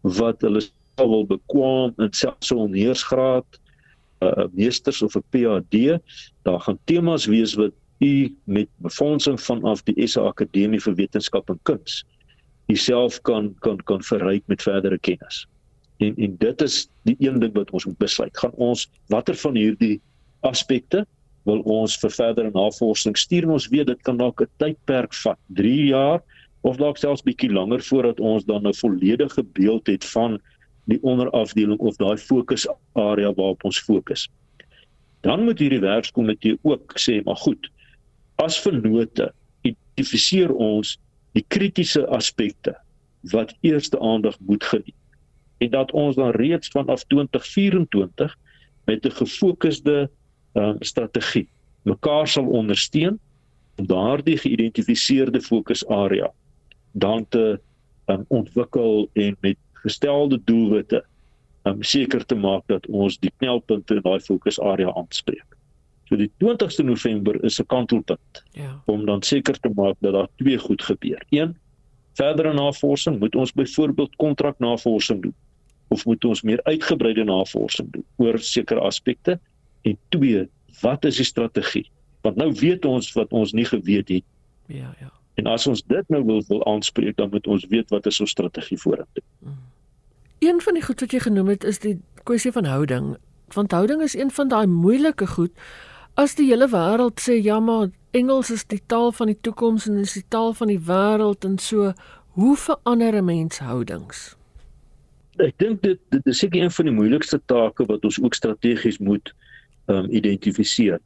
wat 0.02 0.42
hulle 0.42 0.62
wil 0.98 1.26
bekwam 1.26 1.94
in 1.98 2.14
selfs 2.14 2.52
'n 2.52 2.72
neersgraad 2.72 3.46
'n 4.22 4.26
uh, 4.26 4.46
meesters 4.54 5.02
of 5.02 5.16
'n 5.16 5.24
PhD, 5.32 6.00
daar 6.44 6.60
gaan 6.60 6.80
temas 6.86 7.26
wees 7.26 7.54
wat 7.54 7.74
u 8.00 8.36
met 8.44 8.70
befondsing 8.78 9.42
vanaf 9.42 9.84
die 9.84 10.08
SA 10.08 10.22
Akademie 10.22 10.82
vir 10.82 10.96
Wetenskap 10.96 11.50
en 11.50 11.60
Kuns 11.64 12.06
jouself 12.68 13.22
kan 13.22 13.56
kan 13.60 13.78
kan 13.84 14.04
verryk 14.04 14.44
met 14.48 14.62
verdere 14.62 15.00
kennis. 15.00 15.48
En 15.98 16.16
en 16.16 16.36
dit 16.38 16.62
is 16.62 16.90
die 17.10 17.16
een 17.20 17.40
ding 17.40 17.54
wat 17.54 17.72
ons 17.72 17.86
moet 17.86 17.98
besluit. 17.98 18.38
Gaan 18.38 18.54
ons 18.62 18.90
watter 19.14 19.36
van 19.36 19.56
hierdie 19.58 20.00
aspekte 20.46 21.06
wil 21.48 21.64
ons 21.66 21.96
vir 22.02 22.14
verdere 22.14 22.52
navorsing 22.54 23.18
stuur? 23.18 23.48
Ons 23.50 23.70
weet 23.74 23.88
dit 23.90 24.02
kan 24.06 24.18
dalk 24.18 24.42
'n 24.42 24.50
tydperk 24.62 25.14
vat, 25.24 25.40
3 25.48 25.86
jaar 25.90 26.22
of 26.62 26.78
dalk 26.78 26.98
selfs 26.98 27.24
bietjie 27.24 27.50
langer 27.50 27.82
voordat 27.82 28.20
ons 28.20 28.46
dan 28.46 28.68
'n 28.68 28.74
volledige 28.74 29.44
beeld 29.44 29.88
het 29.88 30.06
van 30.06 30.40
die 30.86 31.00
onderafdeling 31.02 31.80
of 31.80 31.96
daai 31.96 32.18
fokusarea 32.18 33.34
waarop 33.34 33.64
ons 33.64 33.80
fokus. 33.80 34.30
Dan 35.22 35.44
moet 35.44 35.60
hierdie 35.60 35.80
werkskomitee 35.80 36.58
ook 36.62 36.94
sê, 37.00 37.24
maar 37.24 37.36
goed, 37.36 37.70
as 38.36 38.60
vennote 38.60 39.34
identifiseer 39.62 40.54
ons 40.54 41.00
die 41.34 41.46
kritiese 41.48 42.06
aspekte 42.08 42.76
wat 43.22 43.56
eerste 43.62 44.00
aandag 44.00 44.38
moet 44.40 44.64
geniet 44.64 44.96
en 45.58 45.70
dat 45.70 45.92
ons 45.92 46.16
dan 46.16 46.32
reeds 46.32 46.68
vanaf 46.68 47.04
2024 47.04 48.38
met 48.86 49.06
'n 49.06 49.12
gefokusde 49.12 50.10
um, 50.54 50.76
strategie 50.80 51.48
mekaar 51.88 52.28
sal 52.28 52.46
ondersteun 52.46 53.20
om 53.76 53.88
daardie 53.88 54.38
geïdentifiseerde 54.38 55.42
fokusarea 55.42 56.32
dan 56.92 57.26
te 57.30 57.60
um, 58.06 58.26
ontwikkel 58.28 59.10
en 59.14 59.38
met 59.40 59.58
gestelde 59.74 60.42
doelwitte 60.44 61.04
om 61.64 61.84
seker 61.84 62.26
te 62.26 62.36
maak 62.36 62.64
dat 62.72 62.88
ons 62.88 63.20
die 63.20 63.32
knelpunte 63.38 63.98
in 64.00 64.04
daai 64.06 64.20
fokusarea 64.24 64.92
aanspreek. 64.96 65.56
So 66.08 66.16
die 66.16 66.30
20ste 66.40 66.86
November 66.88 67.36
is 67.44 67.60
'n 67.60 67.66
kantelpunt. 67.66 68.44
Ja. 68.52 68.82
Om 68.86 69.06
dan 69.06 69.22
seker 69.22 69.60
te 69.60 69.72
maak 69.76 69.96
dat 70.00 70.14
daar 70.14 70.30
twee 70.36 70.58
goed 70.58 70.82
gebeur. 70.82 71.24
Een, 71.30 71.58
verdere 72.14 72.54
navorsing, 72.54 73.20
moet 73.20 73.36
ons 73.36 73.54
byvoorbeeld 73.54 74.16
kontraknavorsing 74.16 75.22
doen 75.22 75.36
of 75.88 76.06
moet 76.06 76.26
ons 76.26 76.42
meer 76.42 76.64
uitgebreide 76.64 77.24
navorsing 77.24 77.92
doen 77.92 78.06
oor 78.16 78.40
sekere 78.40 78.80
aspekte? 78.80 79.40
En 79.82 79.98
twee, 80.10 80.48
wat 80.82 81.06
is 81.06 81.16
die 81.16 81.26
strategie? 81.26 81.86
Want 82.22 82.36
nou 82.36 82.52
weet 82.60 82.86
ons 82.86 83.12
wat 83.14 83.32
ons 83.32 83.54
nie 83.54 83.66
geweet 83.66 84.10
het. 84.10 84.26
Ja, 84.68 84.94
ja. 85.00 85.12
En 85.38 85.46
as 85.46 85.68
ons 85.68 85.84
dit 85.86 86.10
nou 86.10 86.24
wil 86.26 86.44
wil 86.48 86.66
aanspreek, 86.66 87.16
dan 87.18 87.30
moet 87.30 87.48
ons 87.48 87.66
weet 87.70 87.90
wat 87.94 88.06
is 88.06 88.20
ons 88.20 88.32
strategie 88.32 88.78
vorentoe. 88.82 89.24
Mm. 89.40 89.58
Een 90.40 90.62
van 90.62 90.74
die 90.74 90.84
goed 90.84 91.00
wat 91.00 91.14
jy 91.14 91.20
genoem 91.20 91.48
het 91.48 91.64
is 91.64 91.80
die 91.82 91.98
kwessie 92.24 92.52
van 92.52 92.66
houding. 92.66 93.16
Want 93.54 93.72
houding 93.72 94.02
is 94.02 94.16
een 94.18 94.32
van 94.32 94.48
daai 94.48 94.66
moeilike 94.68 95.28
goed. 95.28 95.54
As 96.14 96.36
die 96.36 96.50
hele 96.50 96.68
wêreld 96.70 97.22
sê 97.22 97.38
ja, 97.42 97.60
maar 97.60 97.90
Engels 98.18 98.50
is 98.54 98.66
die 98.66 98.82
taal 98.86 99.12
van 99.14 99.30
die 99.30 99.38
toekoms 99.42 99.88
en 99.88 99.98
is 100.02 100.14
die 100.18 100.26
taal 100.34 100.54
van 100.58 100.72
die 100.72 100.82
wêreld 100.82 101.46
en 101.46 101.58
so, 101.62 101.94
hoe 102.38 102.56
verander 102.58 103.16
'n 103.16 103.26
mens 103.26 103.60
houdings? 103.60 104.36
Ek 105.44 105.58
dink 105.62 105.82
dit 105.82 106.00
dit 106.14 106.28
is 106.32 106.40
seker 106.42 106.64
een 106.64 106.74
van 106.74 106.90
die 106.90 106.96
moeilikste 106.96 107.40
take 107.46 107.86
wat 107.86 108.06
ons 108.06 108.20
ook 108.22 108.38
strategies 108.38 109.00
moet 109.00 109.34
ehm 109.88 110.06
um, 110.06 110.12
identifiseer. 110.12 111.00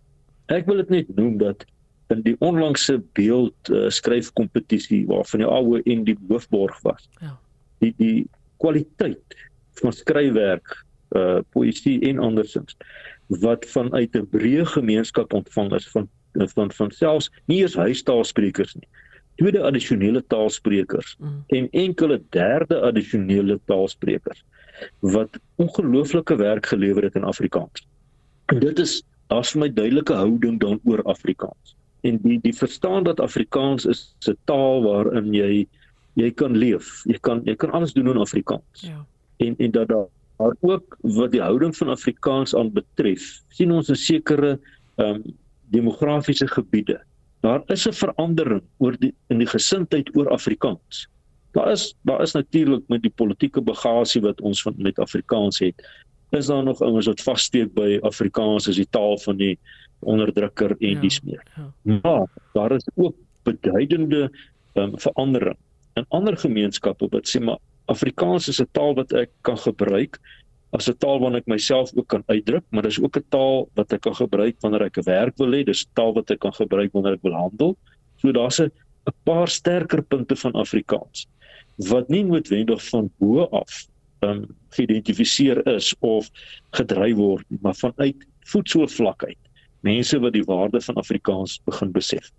Ek 0.50 0.66
wil 0.66 0.82
dit 0.82 0.90
net 0.90 1.16
noem 1.16 1.38
dat 1.38 1.66
in 2.12 2.24
die 2.26 2.36
onlangse 2.44 2.98
beeld 3.16 3.70
uh, 3.70 3.88
skryfkompetisie 3.90 5.06
waarvan 5.08 5.44
die 5.44 5.48
AON 5.48 6.06
die 6.08 6.18
hoofborg 6.28 6.80
was. 6.84 7.08
Ja. 7.22 7.38
Die 7.84 7.94
die 7.98 8.28
kwaliteit 8.62 9.38
van 9.82 9.94
skryfwerk, 9.96 10.76
uh 11.16 11.40
poësie 11.52 12.00
en 12.08 12.20
andersins 12.24 12.76
wat 13.40 13.66
vanuit 13.66 14.16
'n 14.16 14.28
breë 14.32 14.66
gemeenskap 14.66 15.34
ontvang 15.34 15.74
is 15.76 15.88
van 15.92 16.10
van 16.56 16.72
van 16.72 16.92
selfs 16.92 17.32
nie 17.46 17.62
eens 17.62 17.76
huistaalsprekers 17.76 18.76
nie. 18.76 18.88
Tweede 19.36 19.62
addisionele 19.64 20.24
taalsprekers 20.28 21.16
mm. 21.20 21.44
en 21.48 21.70
enkele 21.70 22.22
derde 22.30 22.82
addisionele 22.82 23.60
taalsprekers 23.66 24.44
wat 25.00 25.40
ongelooflike 25.56 26.36
werk 26.36 26.66
gelewer 26.66 27.04
het 27.04 27.16
in 27.16 27.24
Afrikaans. 27.24 27.88
En 28.46 28.60
dit 28.60 28.80
is 28.80 29.04
daar's 29.28 29.52
vir 29.54 29.62
my 29.62 29.70
duidelike 29.74 30.14
houding 30.14 30.60
dan 30.60 30.80
oor 30.84 31.04
Afrikaans 31.04 31.76
en 32.08 32.18
die 32.24 32.40
die 32.42 32.54
verstaan 32.56 33.04
dat 33.04 33.20
Afrikaans 33.20 33.86
is 33.86 34.16
'n 34.28 34.38
taal 34.46 34.84
waarin 34.84 35.34
jy 35.34 35.68
jy 36.14 36.32
kan 36.32 36.58
leef. 36.58 37.04
Jy 37.06 37.18
kan 37.22 37.42
jy 37.46 37.56
kan 37.56 37.72
alles 37.72 37.94
doen 37.94 38.10
in 38.10 38.18
Afrikaans. 38.18 38.82
Ja. 38.82 39.06
En 39.38 39.56
en 39.58 39.72
dat 39.72 39.88
daar 39.88 40.08
maar 40.38 40.56
ook 40.60 40.98
wat 41.02 41.32
die 41.32 41.42
houding 41.42 41.76
van 41.78 41.90
Afrikaans 41.90 42.56
aan 42.56 42.72
betref, 42.74 43.44
sien 43.50 43.72
ons 43.72 43.90
'n 43.90 43.96
sekere 43.96 44.60
ehm 44.96 45.16
um, 45.16 45.24
demografiese 45.70 46.48
gebiede. 46.48 47.02
Daar 47.42 47.64
is 47.74 47.88
'n 47.88 47.94
verandering 47.94 48.62
oor 48.78 48.98
die 49.00 49.14
in 49.30 49.38
die 49.38 49.48
gesindheid 49.48 50.16
oor 50.16 50.30
Afrikaans. 50.30 51.08
Daar 51.52 51.72
is 51.72 51.96
daar 52.02 52.22
is 52.22 52.34
natuurlik 52.34 52.84
met 52.88 53.02
die 53.02 53.14
politieke 53.16 53.62
bagasie 53.62 54.22
wat 54.22 54.42
ons 54.42 54.62
van 54.62 54.74
met 54.78 55.00
Afrikaans 55.00 55.60
het, 55.60 55.82
is 56.30 56.46
daar 56.46 56.64
nog 56.64 56.82
ouens 56.82 57.06
wat 57.06 57.22
vassteek 57.22 57.74
by 57.74 58.00
Afrikaans 58.02 58.68
as 58.68 58.76
die 58.76 58.90
taal 58.90 59.18
van 59.18 59.38
die 59.38 59.60
onderdrukker 60.00 60.76
en 60.80 60.96
ja, 60.96 61.02
dis 61.02 61.22
meer. 61.22 61.44
Ja. 61.56 62.00
Maar 62.04 62.28
daar 62.54 62.72
is 62.72 62.88
ook 62.96 63.16
beduidende 63.44 64.32
um, 64.74 65.00
verandering 65.00 65.58
in 65.94 66.06
ander 66.10 66.38
gemeenskappe 66.38 67.08
wat 67.12 67.28
sê 67.28 67.42
maar 67.44 67.60
Afrikaans 67.92 68.48
is 68.48 68.62
'n 68.62 68.70
taal 68.72 68.94
wat 68.96 69.12
ek 69.14 69.30
kan 69.42 69.58
gebruik 69.58 70.20
as 70.72 70.88
'n 70.90 70.98
taal 70.98 71.20
waarna 71.20 71.38
ek 71.38 71.48
myself 71.48 71.92
ook 71.96 72.08
kan 72.08 72.24
uitdruk, 72.28 72.64
maar 72.70 72.84
dis 72.84 73.00
ook 73.00 73.18
'n 73.18 73.26
taal 73.30 73.70
wat 73.76 73.94
ek 73.94 74.02
kan 74.02 74.16
gebruik 74.16 74.56
wanneer 74.62 74.84
ek 74.84 74.98
'n 74.98 75.06
werk 75.06 75.38
wil 75.38 75.52
hê, 75.52 75.66
dis 75.66 75.86
'n 75.86 75.94
taal 75.94 76.14
wat 76.14 76.32
ek 76.32 76.40
kan 76.40 76.54
gebruik 76.54 76.92
wanneer 76.94 77.14
ek 77.14 77.24
wil 77.24 77.34
handel. 77.34 77.78
So 78.18 78.32
daar's 78.32 78.60
'n 78.60 78.72
'n 79.08 79.14
paar 79.24 79.48
sterker 79.48 80.02
punte 80.02 80.36
van 80.36 80.54
Afrikaans 80.54 81.28
wat 81.90 82.10
nie 82.10 82.24
noodwendig 82.24 82.84
van 82.90 83.10
bo 83.18 83.48
af 83.52 83.88
um, 84.20 84.46
geïdentifiseer 84.76 85.66
is 85.68 85.94
of 86.00 86.30
gedryf 86.78 87.16
word, 87.16 87.46
maar 87.62 87.76
vanuit 87.76 88.28
voetsoevlak 88.52 89.24
uit. 89.24 89.38
Mense 89.82 90.20
wat 90.20 90.34
die 90.34 90.46
waarde 90.46 90.82
van 90.82 90.96
Afrikaans 90.96 91.60
begin 91.66 91.92
besef. 91.92 92.30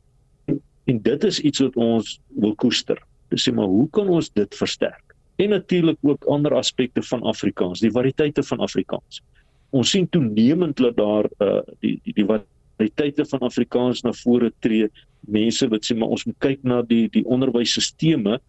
En 0.85 1.03
dit 1.03 1.25
is 1.25 1.41
iets 1.41 1.59
wat 1.59 1.77
ons 1.77 2.21
wil 2.39 2.55
koester. 2.55 2.99
Dis 3.31 3.49
sê 3.49 3.55
maar 3.55 3.71
hoe 3.71 3.89
kan 3.91 4.09
ons 4.09 4.31
dit 4.31 4.55
versterk? 4.55 5.12
En 5.43 5.55
natuurlik 5.55 5.99
ook 6.07 6.25
ander 6.35 6.55
aspekte 6.55 7.03
van 7.03 7.23
Afrikaans, 7.33 7.81
die 7.83 7.91
variëteite 7.91 8.43
van 8.47 8.61
Afrikaans. 8.63 9.23
Ons 9.71 9.91
sien 9.95 10.09
toenemend 10.09 10.77
dat 10.77 10.97
daar 10.97 11.27
uh 11.39 11.61
die 11.81 11.97
die, 12.05 12.15
die 12.21 12.27
variëteite 12.29 13.27
van 13.31 13.47
Afrikaans 13.49 14.03
na 14.07 14.13
vore 14.23 14.53
tree. 14.65 14.91
Mense 15.21 15.69
wat 15.73 15.87
sê 15.87 15.97
maar 15.99 16.15
ons 16.15 16.27
moet 16.29 16.39
kyk 16.47 16.63
na 16.63 16.83
die 16.83 17.09
die 17.11 17.25
onderwysstelsels 17.25 18.43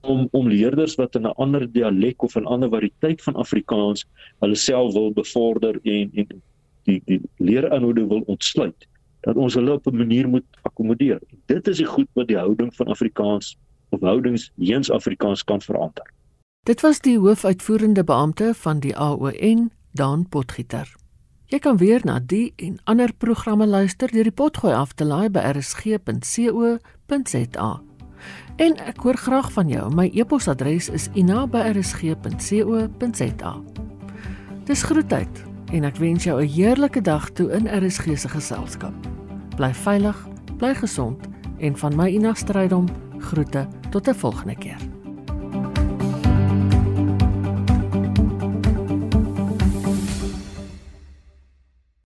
om 0.00 0.28
om 0.30 0.48
leerders 0.48 0.94
wat 0.94 1.16
in 1.16 1.26
'n 1.26 1.34
ander 1.44 1.66
dialek 1.72 2.22
of 2.22 2.36
'n 2.36 2.46
ander 2.46 2.70
variëteit 2.70 3.22
van 3.22 3.34
Afrikaans 3.34 4.06
hulle 4.40 4.54
self 4.54 4.92
wil 4.92 5.12
bevorder 5.12 5.80
en 5.82 6.10
en 6.14 6.26
die 6.84 7.02
die 7.04 7.20
leerinhoude 7.36 8.06
wil 8.06 8.22
ontsluit 8.26 8.86
dat 9.20 9.36
ons 9.36 9.54
hulle 9.54 9.72
op 9.72 9.86
'n 9.86 9.96
manier 9.96 10.28
moet 10.28 10.46
akkommodeer. 10.62 11.20
Dit 11.46 11.68
is 11.68 11.76
die 11.76 11.86
goed 11.86 12.08
wat 12.14 12.28
die 12.28 12.38
houding 12.38 12.74
van 12.74 12.86
Afrikaans 12.86 13.56
of 13.88 14.00
houdings 14.00 14.52
heens 14.56 14.90
Afrikaans 14.90 15.44
kan 15.44 15.60
verander. 15.60 16.06
Dit 16.68 16.80
was 16.80 17.00
die 17.00 17.18
hoofuitvoerende 17.18 18.04
beampte 18.04 18.54
van 18.54 18.80
die 18.84 18.96
AON, 18.96 19.70
Dan 19.92 20.28
Potgieter. 20.28 20.96
Jy 21.46 21.58
kan 21.64 21.76
weer 21.80 22.00
na 22.04 22.20
die 22.20 22.52
en 22.56 22.78
ander 22.84 23.12
programme 23.16 23.66
luister 23.66 24.12
deur 24.12 24.24
die 24.28 24.34
potgooi 24.36 24.74
af 24.76 24.92
te 24.92 25.04
laai 25.08 25.30
by 25.32 25.40
rsg.co.za. 25.54 27.70
En 28.60 28.76
ek 28.84 29.00
hoor 29.00 29.16
graag 29.16 29.48
van 29.56 29.68
jou. 29.72 29.88
My 29.94 30.10
e-posadres 30.12 30.88
is 30.92 31.08
ina@rsg.co.za. 31.14 33.52
Dis 34.68 34.82
groetheid 34.82 35.44
en 35.72 35.84
ek 35.84 35.96
wens 35.96 36.24
jou 36.24 36.42
'n 36.42 36.48
heerlike 36.48 37.00
dag 37.00 37.30
toe 37.30 37.50
in 37.50 37.64
RSG 37.64 38.18
se 38.18 38.28
geselskap. 38.28 38.94
Bly 39.56 39.74
veilig, 39.74 40.28
bly 40.58 40.74
gesond 40.74 41.26
en 41.58 41.76
van 41.76 41.96
my 41.96 42.08
Ina 42.08 42.34
Strydom 42.34 42.88
groete 43.18 43.68
tot 43.90 44.08
'n 44.08 44.14
volgende 44.14 44.56
keer. 44.56 44.87